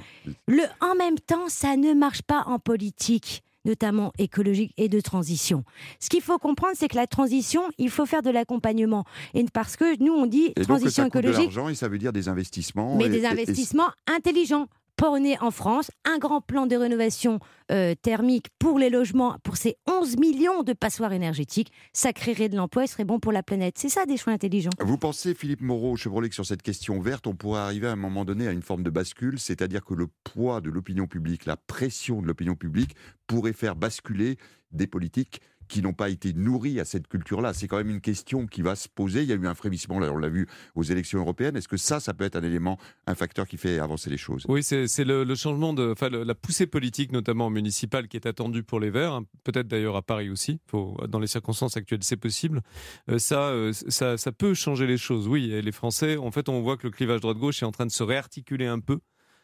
le 0.47 0.63
en 0.79 0.95
même 0.95 1.19
temps 1.19 1.47
ça 1.47 1.75
ne 1.75 1.93
marche 1.93 2.21
pas 2.21 2.43
en 2.45 2.59
politique 2.59 3.43
notamment 3.65 4.11
écologique 4.17 4.73
et 4.77 4.89
de 4.89 4.99
transition. 4.99 5.63
Ce 5.99 6.09
qu'il 6.09 6.21
faut 6.21 6.37
comprendre, 6.37 6.73
c'est 6.75 6.87
que 6.87 6.95
la 6.95 7.07
transition, 7.07 7.61
il 7.77 7.89
faut 7.89 8.05
faire 8.05 8.21
de 8.21 8.29
l'accompagnement. 8.29 9.05
Et 9.33 9.45
parce 9.53 9.75
que 9.75 10.01
nous, 10.03 10.13
on 10.13 10.25
dit 10.25 10.53
transition 10.53 11.03
donc, 11.03 11.13
ça 11.13 11.19
écologique. 11.19 11.49
De 11.49 11.55
l'argent 11.55 11.69
et 11.69 11.75
ça 11.75 11.87
veut 11.87 11.97
dire 11.97 12.13
des 12.13 12.27
investissements. 12.27 12.95
Mais 12.97 13.09
des 13.09 13.25
investissements 13.25 13.89
intelligents 14.07 14.67
porné 15.01 15.35
en 15.39 15.49
France, 15.49 15.89
un 16.05 16.19
grand 16.19 16.41
plan 16.41 16.67
de 16.67 16.75
rénovation 16.75 17.39
euh, 17.71 17.95
thermique 17.99 18.49
pour 18.59 18.77
les 18.77 18.91
logements, 18.91 19.35
pour 19.41 19.57
ces 19.57 19.75
11 19.89 20.17
millions 20.17 20.61
de 20.61 20.73
passoires 20.73 21.11
énergétiques. 21.11 21.71
Ça 21.91 22.13
créerait 22.13 22.49
de 22.49 22.55
l'emploi 22.55 22.83
et 22.83 22.87
serait 22.87 23.03
bon 23.03 23.19
pour 23.19 23.31
la 23.31 23.41
planète. 23.41 23.79
C'est 23.79 23.89
ça 23.89 24.05
des 24.05 24.15
choix 24.15 24.31
intelligents. 24.31 24.69
Vous 24.79 24.99
pensez, 24.99 25.33
Philippe 25.33 25.61
Moreau, 25.61 25.95
Chevrolet, 25.95 26.29
que 26.29 26.35
sur 26.35 26.45
cette 26.45 26.61
question 26.61 27.01
verte, 27.01 27.25
on 27.25 27.33
pourrait 27.33 27.61
arriver 27.61 27.87
à 27.87 27.93
un 27.93 27.95
moment 27.95 28.25
donné 28.25 28.47
à 28.47 28.51
une 28.51 28.61
forme 28.61 28.83
de 28.83 28.91
bascule, 28.91 29.39
c'est-à-dire 29.39 29.83
que 29.83 29.95
le 29.95 30.05
poids 30.23 30.61
de 30.61 30.69
l'opinion 30.69 31.07
publique, 31.07 31.47
la 31.47 31.57
pression 31.57 32.21
de 32.21 32.27
l'opinion 32.27 32.53
publique 32.53 32.95
pourrait 33.25 33.53
faire 33.53 33.75
basculer 33.75 34.37
des 34.71 34.85
politiques 34.85 35.41
qui 35.71 35.81
n'ont 35.81 35.93
pas 35.93 36.09
été 36.09 36.33
nourris 36.33 36.81
à 36.81 36.85
cette 36.85 37.07
culture-là. 37.07 37.53
C'est 37.53 37.69
quand 37.69 37.77
même 37.77 37.89
une 37.89 38.01
question 38.01 38.45
qui 38.45 38.61
va 38.61 38.75
se 38.75 38.89
poser. 38.89 39.23
Il 39.23 39.29
y 39.29 39.31
a 39.31 39.35
eu 39.35 39.47
un 39.47 39.55
frémissement, 39.55 39.99
là, 39.99 40.11
on 40.11 40.17
l'a 40.17 40.27
vu 40.27 40.45
aux 40.75 40.83
élections 40.83 41.19
européennes. 41.19 41.55
Est-ce 41.55 41.69
que 41.69 41.77
ça, 41.77 42.01
ça 42.01 42.13
peut 42.13 42.25
être 42.25 42.35
un 42.35 42.43
élément, 42.43 42.77
un 43.07 43.15
facteur 43.15 43.47
qui 43.47 43.55
fait 43.55 43.79
avancer 43.79 44.09
les 44.09 44.17
choses? 44.17 44.43
Oui, 44.49 44.63
c'est 44.63 45.05
le, 45.05 45.35
changement 45.35 45.73
de, 45.73 45.93
enfin, 45.93 46.09
la 46.09 46.35
poussée 46.35 46.67
politique, 46.67 47.13
notamment 47.13 47.49
municipale, 47.49 48.09
qui 48.09 48.17
est 48.17 48.27
attendue 48.27 48.63
pour 48.63 48.81
les 48.81 48.89
Verts. 48.89 49.13
Hein. 49.13 49.23
Peut-être 49.45 49.69
d'ailleurs 49.69 49.95
à 49.95 50.01
Paris 50.01 50.29
aussi. 50.29 50.59
Dans 51.07 51.19
les 51.19 51.27
circonstances 51.27 51.77
actuelles, 51.77 52.03
c'est 52.03 52.17
possible. 52.17 52.61
Euh, 53.09 53.17
ça, 53.17 53.51
euh, 53.51 53.71
ça, 53.71 54.17
ça 54.17 54.31
peut 54.33 54.53
changer 54.53 54.87
les 54.87 54.97
choses. 54.97 55.29
Oui, 55.29 55.53
et 55.53 55.61
les 55.61 55.71
Français, 55.71 56.17
en 56.17 56.31
fait, 56.31 56.49
on 56.49 56.61
voit 56.61 56.75
que 56.75 56.85
le 56.85 56.91
clivage 56.91 57.21
droite-gauche 57.21 57.63
est 57.63 57.65
en 57.65 57.71
train 57.71 57.85
de 57.85 57.91
se 57.91 58.03
réarticuler 58.03 58.65
un 58.67 58.81
peu 58.81 58.99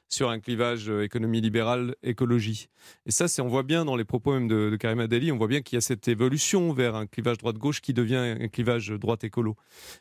sur 0.09 0.29
un 0.29 0.39
clivage 0.39 0.89
euh, 0.89 1.03
économie 1.03 1.41
libérale, 1.41 1.95
écologie. 2.03 2.67
Et 3.05 3.11
ça, 3.11 3.27
c'est 3.27 3.41
on 3.41 3.47
voit 3.47 3.63
bien 3.63 3.85
dans 3.85 3.95
les 3.95 4.05
propos 4.05 4.33
même 4.33 4.47
de, 4.47 4.69
de 4.69 4.75
Karima 4.75 5.07
Deli, 5.07 5.31
on 5.31 5.37
voit 5.37 5.47
bien 5.47 5.61
qu'il 5.61 5.75
y 5.75 5.77
a 5.77 5.81
cette 5.81 6.07
évolution 6.07 6.71
vers 6.73 6.95
un 6.95 7.07
clivage 7.07 7.37
droite-gauche 7.37 7.81
qui 7.81 7.93
devient 7.93 8.35
un 8.39 8.47
clivage 8.47 8.89
droite-écolo. 8.89 9.55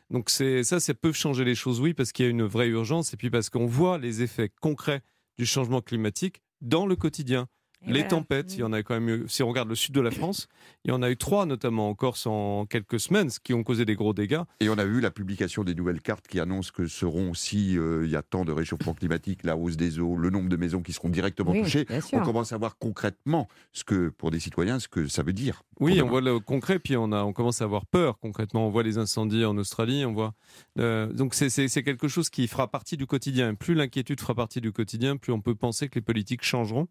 Donc 0.09 0.29
c'est 0.29 0.63
ça, 0.63 0.79
ça 0.79 0.93
peut 0.93 1.11
changer 1.11 1.43
les 1.43 1.55
choses, 1.55 1.79
oui, 1.79 1.93
parce 1.93 2.11
qu'il 2.11 2.25
y 2.25 2.27
a 2.27 2.31
une 2.31 2.43
vraie 2.43 2.69
urgence, 2.69 3.13
et 3.13 3.17
puis 3.17 3.29
parce 3.29 3.49
qu'on 3.49 3.65
voit 3.65 3.97
les 3.97 4.21
effets 4.21 4.49
concrets 4.61 5.01
du 5.37 5.45
changement 5.45 5.81
climatique 5.81 6.41
dans 6.61 6.85
le 6.85 6.95
quotidien. 6.95 7.47
Et 7.85 7.89
les 7.89 7.93
voilà. 7.99 8.07
tempêtes, 8.09 8.53
il 8.55 8.59
y 8.59 8.63
en 8.63 8.73
a 8.73 8.81
quand 8.83 8.95
même 8.95 9.07
eu, 9.09 9.25
si 9.27 9.43
on 9.43 9.47
regarde 9.47 9.69
le 9.69 9.75
sud 9.75 9.93
de 9.93 10.01
la 10.01 10.11
France, 10.11 10.47
il 10.85 10.89
y 10.89 10.93
en 10.93 11.01
a 11.01 11.09
eu 11.09 11.15
trois, 11.17 11.45
notamment 11.45 11.89
en 11.89 11.95
Corse 11.95 12.25
en 12.25 12.65
quelques 12.65 12.99
semaines, 12.99 13.29
ce 13.29 13.39
qui 13.39 13.53
ont 13.53 13.63
causé 13.63 13.85
des 13.85 13.95
gros 13.95 14.13
dégâts. 14.13 14.41
Et 14.59 14.69
on 14.69 14.77
a 14.77 14.85
vu 14.85 14.99
la 14.99 15.11
publication 15.11 15.63
des 15.63 15.75
nouvelles 15.75 16.01
cartes 16.01 16.27
qui 16.27 16.39
annoncent 16.39 16.71
que 16.73 16.87
seront, 16.87 17.33
si 17.33 17.77
euh, 17.77 18.05
il 18.05 18.11
y 18.11 18.15
a 18.15 18.23
tant 18.23 18.45
de 18.45 18.51
réchauffement 18.51 18.93
climatique, 18.93 19.43
la 19.43 19.55
hausse 19.55 19.77
des 19.77 19.99
eaux, 19.99 20.17
le 20.17 20.29
nombre 20.29 20.49
de 20.49 20.57
maisons 20.57 20.81
qui 20.81 20.91
seront 20.91 21.09
directement 21.09 21.51
Oui, 21.51 21.61
touchées, 21.61 21.85
on 22.13 22.19
commence 22.21 22.51
à 22.51 22.57
voir 22.57 22.77
concrètement 22.77 23.47
ce 23.73 23.83
que, 23.83 24.09
pour 24.09 24.31
des 24.31 24.39
citoyens, 24.39 24.79
ce 24.79 24.87
que 24.87 25.07
ça 25.07 25.23
veut 25.23 25.33
dire. 25.33 25.61
Oui, 25.79 26.01
on 26.01 26.07
voit 26.07 26.21
le 26.21 26.39
concret, 26.39 26.79
puis 26.79 26.97
on, 26.97 27.11
a, 27.11 27.23
on 27.23 27.33
commence 27.33 27.61
à 27.61 27.65
avoir 27.65 27.85
peur 27.85 28.17
concrètement. 28.19 28.67
On 28.67 28.69
voit 28.69 28.83
les 28.83 28.97
incendies 28.97 29.45
en 29.45 29.57
Australie, 29.57 30.03
on 30.05 30.13
voit. 30.13 30.33
euh, 30.79 31.07
donc 31.13 31.33
c'est 31.35 31.83
quelque 31.83 32.07
chose 32.07 32.29
qui 32.29 32.47
fera 32.47 32.67
partie 32.69 32.97
du 32.97 33.05
quotidien. 33.05 33.53
Plus 33.55 33.75
l'inquiétude 33.75 34.19
fera 34.19 34.33
partie 34.35 34.61
du 34.61 34.71
quotidien, 34.71 35.17
plus 35.17 35.31
on 35.31 35.41
peut 35.41 35.55
penser 35.55 35.89
que 35.89 35.95
les 35.95 36.01
politiques 36.01 36.43
changeront. 36.43 36.87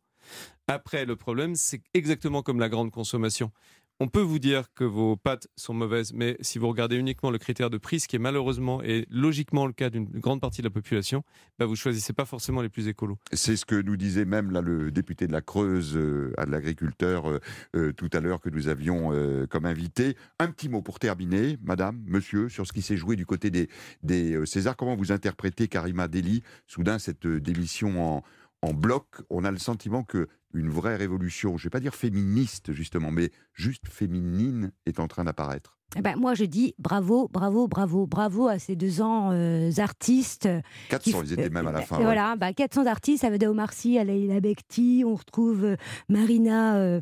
Après, 0.68 1.04
le 1.04 1.16
problème, 1.16 1.54
c'est 1.54 1.82
exactement 1.94 2.42
comme 2.42 2.58
la 2.58 2.68
grande 2.68 2.90
consommation. 2.90 3.52
On 3.98 4.08
peut 4.08 4.20
vous 4.20 4.38
dire 4.38 4.64
que 4.74 4.84
vos 4.84 5.16
pâtes 5.16 5.48
sont 5.56 5.72
mauvaises, 5.72 6.12
mais 6.12 6.36
si 6.42 6.58
vous 6.58 6.68
regardez 6.68 6.96
uniquement 6.96 7.30
le 7.30 7.38
critère 7.38 7.70
de 7.70 7.78
prix, 7.78 7.98
ce 7.98 8.08
qui 8.08 8.16
est 8.16 8.18
malheureusement 8.18 8.82
et 8.82 9.06
logiquement 9.10 9.66
le 9.66 9.72
cas 9.72 9.88
d'une 9.88 10.04
grande 10.04 10.38
partie 10.42 10.60
de 10.60 10.66
la 10.66 10.70
population, 10.70 11.24
bah 11.58 11.64
vous 11.64 11.76
choisissez 11.76 12.12
pas 12.12 12.26
forcément 12.26 12.60
les 12.60 12.68
plus 12.68 12.88
écolos. 12.88 13.16
C'est 13.32 13.56
ce 13.56 13.64
que 13.64 13.80
nous 13.80 13.96
disait 13.96 14.26
même 14.26 14.50
là, 14.50 14.60
le 14.60 14.90
député 14.90 15.26
de 15.26 15.32
la 15.32 15.40
Creuse 15.40 15.96
euh, 15.96 16.34
à 16.36 16.44
l'agriculteur 16.44 17.30
euh, 17.30 17.40
euh, 17.74 17.92
tout 17.94 18.10
à 18.12 18.20
l'heure 18.20 18.42
que 18.42 18.50
nous 18.50 18.68
avions 18.68 19.14
euh, 19.14 19.46
comme 19.46 19.64
invité. 19.64 20.14
Un 20.40 20.50
petit 20.50 20.68
mot 20.68 20.82
pour 20.82 20.98
terminer, 20.98 21.56
madame, 21.64 21.98
monsieur, 22.06 22.50
sur 22.50 22.66
ce 22.66 22.74
qui 22.74 22.82
s'est 22.82 22.98
joué 22.98 23.16
du 23.16 23.24
côté 23.24 23.48
des, 23.48 23.70
des 24.02 24.44
Césars. 24.44 24.76
Comment 24.76 24.94
vous 24.94 25.10
interprétez 25.10 25.68
Karima 25.68 26.06
Deli 26.06 26.42
Soudain, 26.66 26.98
cette 26.98 27.26
démission 27.26 28.16
en, 28.16 28.22
en 28.66 28.74
bloc, 28.74 29.06
on 29.30 29.44
a 29.44 29.50
le 29.50 29.58
sentiment 29.58 30.02
que 30.02 30.28
une 30.54 30.70
vraie 30.70 30.96
révolution, 30.96 31.56
je 31.56 31.62
ne 31.62 31.64
vais 31.64 31.70
pas 31.70 31.80
dire 31.80 31.94
féministe 31.94 32.72
justement, 32.72 33.10
mais 33.10 33.30
juste 33.52 33.86
féminine 33.88 34.72
est 34.86 35.00
en 35.00 35.06
train 35.06 35.24
d'apparaître. 35.24 35.76
Eh 35.96 36.02
ben, 36.02 36.16
moi, 36.16 36.34
je 36.34 36.44
dis 36.44 36.74
bravo, 36.78 37.28
bravo, 37.32 37.68
bravo, 37.68 38.06
bravo 38.06 38.48
à 38.48 38.58
ces 38.58 38.74
deux 38.74 39.00
ans 39.02 39.30
euh, 39.32 39.70
artistes. 39.78 40.48
400, 40.88 41.22
ils 41.22 41.32
étaient 41.34 41.48
même 41.48 41.68
à 41.68 41.72
la 41.72 41.82
fin. 41.82 41.98
ouais. 41.98 42.04
Voilà, 42.04 42.34
bah, 42.36 42.52
400 42.52 42.86
artistes, 42.86 43.20
ça 43.20 43.30
veut 43.30 43.38
dire 43.38 43.50
Omar 43.50 43.72
Sy, 43.72 43.96
Alaïla 43.98 44.40
Bekti, 44.40 45.04
on 45.06 45.14
retrouve 45.14 45.64
euh, 45.64 45.76
Marina, 46.08 46.76
euh, 46.76 47.00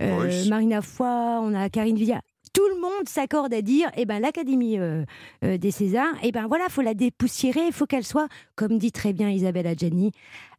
euh. 0.00 0.48
Marina 0.48 0.80
Foy, 0.80 1.06
on 1.06 1.54
a 1.54 1.68
Karine 1.68 1.96
Villa. 1.96 2.22
Tout 2.52 2.68
le 2.68 2.80
monde 2.82 3.08
s'accorde 3.08 3.54
à 3.54 3.62
dire, 3.62 3.90
eh 3.96 4.04
ben 4.04 4.20
l'Académie 4.20 4.78
euh, 4.78 5.04
euh, 5.42 5.56
des 5.56 5.70
Césars, 5.70 6.12
eh 6.22 6.32
ben 6.32 6.46
voilà, 6.48 6.68
faut 6.68 6.82
la 6.82 6.92
dépoussiérer, 6.92 7.66
il 7.66 7.72
faut 7.72 7.86
qu'elle 7.86 8.04
soit, 8.04 8.28
comme 8.56 8.76
dit 8.76 8.92
très 8.92 9.14
bien 9.14 9.30
Isabelle 9.30 9.66
Adjani, 9.66 10.12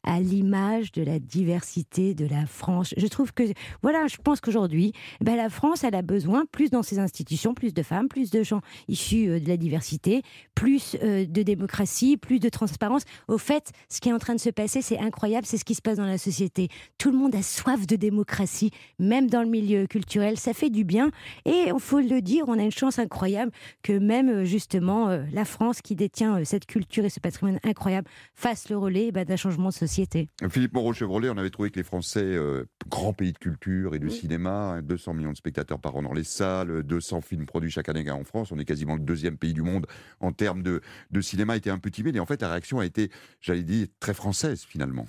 à 0.03 0.19
l'image 0.19 0.91
de 0.91 1.01
la 1.01 1.19
diversité 1.19 2.13
de 2.13 2.25
la 2.25 2.45
France. 2.45 2.93
Je 2.97 3.07
trouve 3.07 3.33
que, 3.33 3.43
voilà, 3.81 4.07
je 4.07 4.17
pense 4.17 4.41
qu'aujourd'hui, 4.41 4.93
eh 5.21 5.23
ben, 5.23 5.35
la 5.35 5.49
France, 5.49 5.83
elle 5.83 5.95
a 5.95 6.01
besoin, 6.01 6.45
plus 6.51 6.69
dans 6.69 6.83
ses 6.83 6.99
institutions, 6.99 7.53
plus 7.53 7.73
de 7.73 7.83
femmes, 7.83 8.07
plus 8.07 8.29
de 8.29 8.43
gens 8.43 8.61
issus 8.87 9.29
euh, 9.29 9.39
de 9.39 9.47
la 9.47 9.57
diversité, 9.57 10.21
plus 10.55 10.97
euh, 11.01 11.25
de 11.25 11.41
démocratie, 11.43 12.17
plus 12.17 12.39
de 12.39 12.49
transparence. 12.49 13.03
Au 13.27 13.37
fait, 13.37 13.71
ce 13.89 14.01
qui 14.01 14.09
est 14.09 14.13
en 14.13 14.19
train 14.19 14.35
de 14.35 14.39
se 14.39 14.49
passer, 14.49 14.81
c'est 14.81 14.99
incroyable, 14.99 15.45
c'est 15.45 15.57
ce 15.57 15.65
qui 15.65 15.75
se 15.75 15.81
passe 15.81 15.97
dans 15.97 16.05
la 16.05 16.17
société. 16.17 16.67
Tout 16.97 17.11
le 17.11 17.17
monde 17.17 17.35
a 17.35 17.41
soif 17.41 17.87
de 17.87 17.95
démocratie, 17.95 18.71
même 18.99 19.29
dans 19.29 19.41
le 19.41 19.49
milieu 19.49 19.87
culturel. 19.87 20.37
Ça 20.37 20.53
fait 20.53 20.69
du 20.69 20.83
bien. 20.83 21.11
Et 21.45 21.65
il 21.67 21.79
faut 21.79 21.99
le 21.99 22.21
dire, 22.21 22.45
on 22.47 22.59
a 22.59 22.63
une 22.63 22.71
chance 22.71 22.99
incroyable 22.99 23.51
que 23.81 23.93
même, 23.93 24.29
euh, 24.29 24.45
justement, 24.45 25.07
la 25.31 25.45
France, 25.45 25.81
qui 25.81 25.95
détient 25.95 26.43
cette 26.43 26.65
culture 26.65 27.05
et 27.05 27.09
ce 27.09 27.19
patrimoine 27.19 27.59
incroyable, 27.63 28.07
fasse 28.33 28.69
le 28.69 28.77
relais 28.77 29.07
eh 29.07 29.11
ben, 29.11 29.25
d'un 29.25 29.35
changement 29.35 29.69
de 29.69 29.73
société. 29.93 30.29
Philippe 30.49 30.73
Moreau-Chevrolet, 30.73 31.29
on 31.29 31.37
avait 31.37 31.51
trouvé 31.51 31.69
que 31.69 31.77
les 31.77 31.83
Français, 31.83 32.23
euh, 32.23 32.65
grand 32.89 33.13
pays 33.13 33.31
de 33.31 33.37
culture 33.37 33.93
et 33.93 33.99
de 33.99 34.07
Oui. 34.07 34.11
cinéma, 34.11 34.73
hein, 34.77 34.81
200 34.81 35.13
millions 35.13 35.31
de 35.31 35.37
spectateurs 35.37 35.79
par 35.79 35.95
an 35.95 36.01
dans 36.01 36.13
les 36.13 36.23
salles, 36.23 36.81
200 36.83 37.21
films 37.21 37.45
produits 37.45 37.69
chaque 37.69 37.89
année 37.89 38.09
en 38.09 38.23
France, 38.23 38.51
on 38.51 38.57
est 38.57 38.65
quasiment 38.65 38.95
le 38.95 39.01
deuxième 39.01 39.37
pays 39.37 39.53
du 39.53 39.61
monde 39.61 39.85
en 40.19 40.31
termes 40.31 40.63
de, 40.63 40.81
de 41.11 41.21
cinéma, 41.21 41.55
était 41.55 41.69
un 41.69 41.79
peu 41.79 41.91
timide. 41.91 42.15
Et 42.15 42.19
en 42.19 42.25
fait, 42.25 42.41
la 42.41 42.49
réaction 42.49 42.79
a 42.79 42.85
été, 42.85 43.11
j'allais 43.39 43.63
dire, 43.63 43.87
très 43.99 44.13
française 44.13 44.65
finalement. 44.67 45.05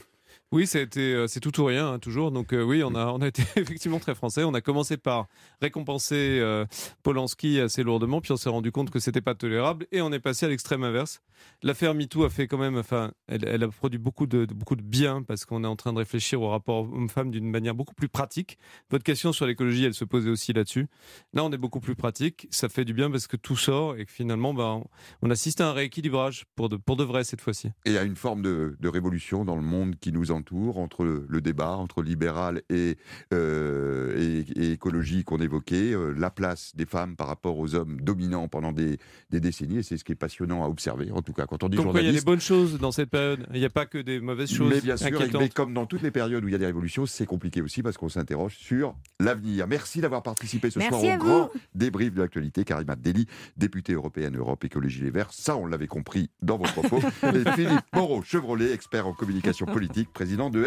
Oui, 0.53 0.71
euh, 0.77 1.27
c'est 1.27 1.41
tout 1.41 1.61
ou 1.61 1.65
rien, 1.65 1.95
hein, 1.95 1.99
toujours. 1.99 2.31
Donc 2.31 2.53
euh, 2.53 2.63
oui, 2.63 2.85
on 2.85 2.95
a, 2.95 3.07
on 3.07 3.21
a 3.21 3.27
été 3.27 3.43
effectivement 3.57 3.99
très 3.99 4.15
français. 4.15 4.45
On 4.45 4.55
a 4.55 4.61
commencé 4.61 4.97
par 4.97 5.27
récompenser 5.61 6.39
euh, 6.41 6.65
Polanski 7.03 7.59
assez 7.61 7.83
lourdement, 7.83 8.21
puis 8.21 8.31
on 8.31 8.37
s'est 8.37 8.51
rendu 8.51 8.71
compte 8.71 8.91
que 8.91 9.01
c'était 9.01 9.21
pas 9.21 9.35
tolérable, 9.35 9.87
et 9.91 10.01
on 10.01 10.13
est 10.13 10.21
passé 10.21 10.47
à 10.47 10.49
l'extrême 10.49 10.85
inverse. 10.85 11.23
L'affaire 11.63 11.95
MeToo 11.95 12.25
a 12.25 12.31
fait 12.31 12.47
quand 12.47 12.59
même, 12.59 12.77
enfin, 12.77 13.13
elle, 13.27 13.63
a 13.63 13.69
produit 13.69 13.99
beaucoup 13.99 14.27
de, 14.27 14.45
beaucoup 14.47 14.77
de 14.77 14.83
bien 14.83 15.23
parce 15.23 15.45
qu'on 15.45 15.65
est 15.65 15.67
en 15.67 15.77
train 15.77 15.93
de 15.93 15.99
réfléchir 15.99 16.43
au 16.43 16.51
rapport 16.51 16.93
homme-femme 16.93 17.31
d'une 17.31 17.51
manière 17.51 17.75
beaucoup 17.75 17.95
plus 17.95 18.09
pratique. 18.09 18.59
Votre 18.91 19.05
question 19.05 19.33
sur 19.33 19.47
l'écologie, 19.47 19.85
elle 19.85 19.95
se 19.95 20.05
posait 20.05 20.31
aussi 20.31 20.53
là-dessus. 20.53 20.87
Là, 21.33 21.45
on 21.45 21.53
est 21.53 21.59
beaucoup 21.59 21.81
plus 21.81 21.95
pratique. 21.95 22.47
Ça 22.51 22.69
fait 22.69 22.85
du 22.85 22.93
bien 22.93 23.11
parce 23.11 23.27
que 23.27 23.37
tout 23.37 23.57
sort 23.57 23.97
et 23.97 24.05
que 24.05 24.13
finalement, 24.13 24.55
ben, 24.55 24.85
on, 25.23 25.31
assiste 25.31 25.61
à 25.61 25.69
un 25.69 25.73
rééquilibrage 25.73 26.45
pour 26.55 26.69
de, 26.69 26.77
pour 26.77 26.97
de 26.97 27.05
vrai 27.05 27.25
cette 27.25 27.41
fois-ci. 27.41 27.71
Et 27.85 27.99
à 27.99 28.05
une 28.05 28.17
forme 28.17 28.43
de, 28.43 28.77
de 28.79 28.89
révolution 28.89 29.45
dans 29.45 29.57
le 29.57 29.63
monde 29.63 29.97
qui 29.97 30.13
nous 30.13 30.31
entoure, 30.31 30.79
entre 30.79 31.05
le, 31.05 31.41
débat, 31.41 31.77
entre 31.77 32.03
libéral 32.03 32.63
et, 32.71 32.97
euh, 33.33 34.17
et, 34.17 34.61
et 34.61 34.73
écologie 34.73 35.25
qu'on 35.25 35.39
évoquait, 35.39 35.93
euh, 35.93 36.13
la 36.13 36.31
place 36.31 36.77
des 36.77 36.87
femmes 36.87 37.17
par 37.17 37.27
rapport 37.27 37.59
aux 37.59 37.75
hommes 37.75 38.01
dominants 38.01 38.49
pendant 38.49 38.73
des, 38.73 38.99
des 39.31 39.41
décennies, 39.41 39.79
et 39.79 39.83
c'est 39.83 39.97
ce 39.97 40.05
qui 40.05 40.13
est 40.13 40.17
passionnant 40.17 40.65
à 40.65 40.69
observer, 40.69 41.11
tout 41.25 41.33
cas 41.33 41.47
quand 41.47 41.63
on 41.65 41.69
dit 41.69 41.77
Comme 41.77 41.91
quoi, 41.91 42.01
il 42.01 42.07
y 42.07 42.09
a 42.09 42.13
des 42.13 42.19
journaliste. 42.19 42.27
bonnes 42.27 42.41
choses 42.41 42.79
dans 42.79 42.93
cette 42.93 43.11
période. 43.11 43.47
Il 43.53 43.59
n'y 43.59 43.67
a 43.67 43.71
pas 43.71 43.87
que 43.87 43.99
des 43.99 44.21
mauvaises 44.21 44.51
choses 44.53 44.73
Mais 44.73 44.81
bien 44.81 44.97
sûr, 44.97 45.09
inquiétantes. 45.09 45.41
mais 45.41 45.49
comme 45.49 45.75
dans 45.75 45.87
toutes 45.87 46.03
les 46.03 46.11
périodes 46.13 46.45
où 46.45 46.49
il 46.49 46.53
y 46.53 46.55
a 46.55 46.59
des 46.59 46.67
révolutions, 46.67 47.07
c'est 47.07 47.27
compliqué 47.27 47.61
aussi 47.63 47.83
parce 47.83 47.97
qu'on 47.97 48.09
s'interroge 48.09 48.57
sur 48.57 48.95
l'avenir. 49.19 49.67
Merci 49.67 50.01
d'avoir 50.01 50.23
participé 50.23 50.71
ce 50.71 50.79
Merci 50.79 51.01
soir 51.01 51.13
à 51.13 51.17
au 51.17 51.19
vous. 51.19 51.25
grand 51.27 51.51
débrief 51.75 52.15
de 52.15 52.21
l'actualité. 52.23 52.65
Karima 52.65 52.95
Deli, 52.95 53.27
députée 53.57 53.95
européenne 53.95 54.37
Europe 54.37 54.63
Écologie 54.65 55.03
Les 55.03 55.11
Verts, 55.11 55.33
ça 55.33 55.57
on 55.57 55.67
l'avait 55.67 55.87
compris 55.89 56.31
dans 56.43 56.59
vos 56.59 56.65
propos. 56.65 57.01
et 57.25 57.51
Philippe 57.53 57.81
Moreau, 57.95 58.23
Chevrolet, 58.23 58.73
expert 58.73 59.07
en 59.07 59.13
communication 59.15 59.67
politique, 59.67 60.13
président 60.13 60.51
de 60.51 60.61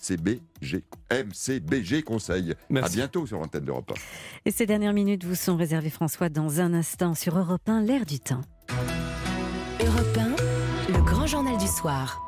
MCBG, 0.00 0.84
MCBG 1.10 2.02
Conseil. 2.02 2.52
À 2.52 2.54
Merci. 2.70 2.96
bientôt 2.96 3.26
sur 3.26 3.38
l'antenne 3.38 3.64
d'Europe 3.64 3.90
1. 3.92 3.94
Et 4.46 4.50
ces 4.50 4.66
dernières 4.66 4.92
minutes 4.92 5.24
vous 5.24 5.34
sont 5.34 5.56
réservées, 5.56 5.90
François, 5.90 6.28
dans 6.28 6.60
un 6.60 6.72
instant 6.74 7.14
sur 7.14 7.38
Europe 7.38 7.68
1, 7.68 7.82
l'air 7.82 8.04
du 8.06 8.20
temps. 8.20 8.42
Europe 9.94 10.18
1, 10.88 10.92
le 10.92 11.00
grand 11.02 11.26
journal 11.26 11.56
du 11.56 11.68
soir. 11.68 12.24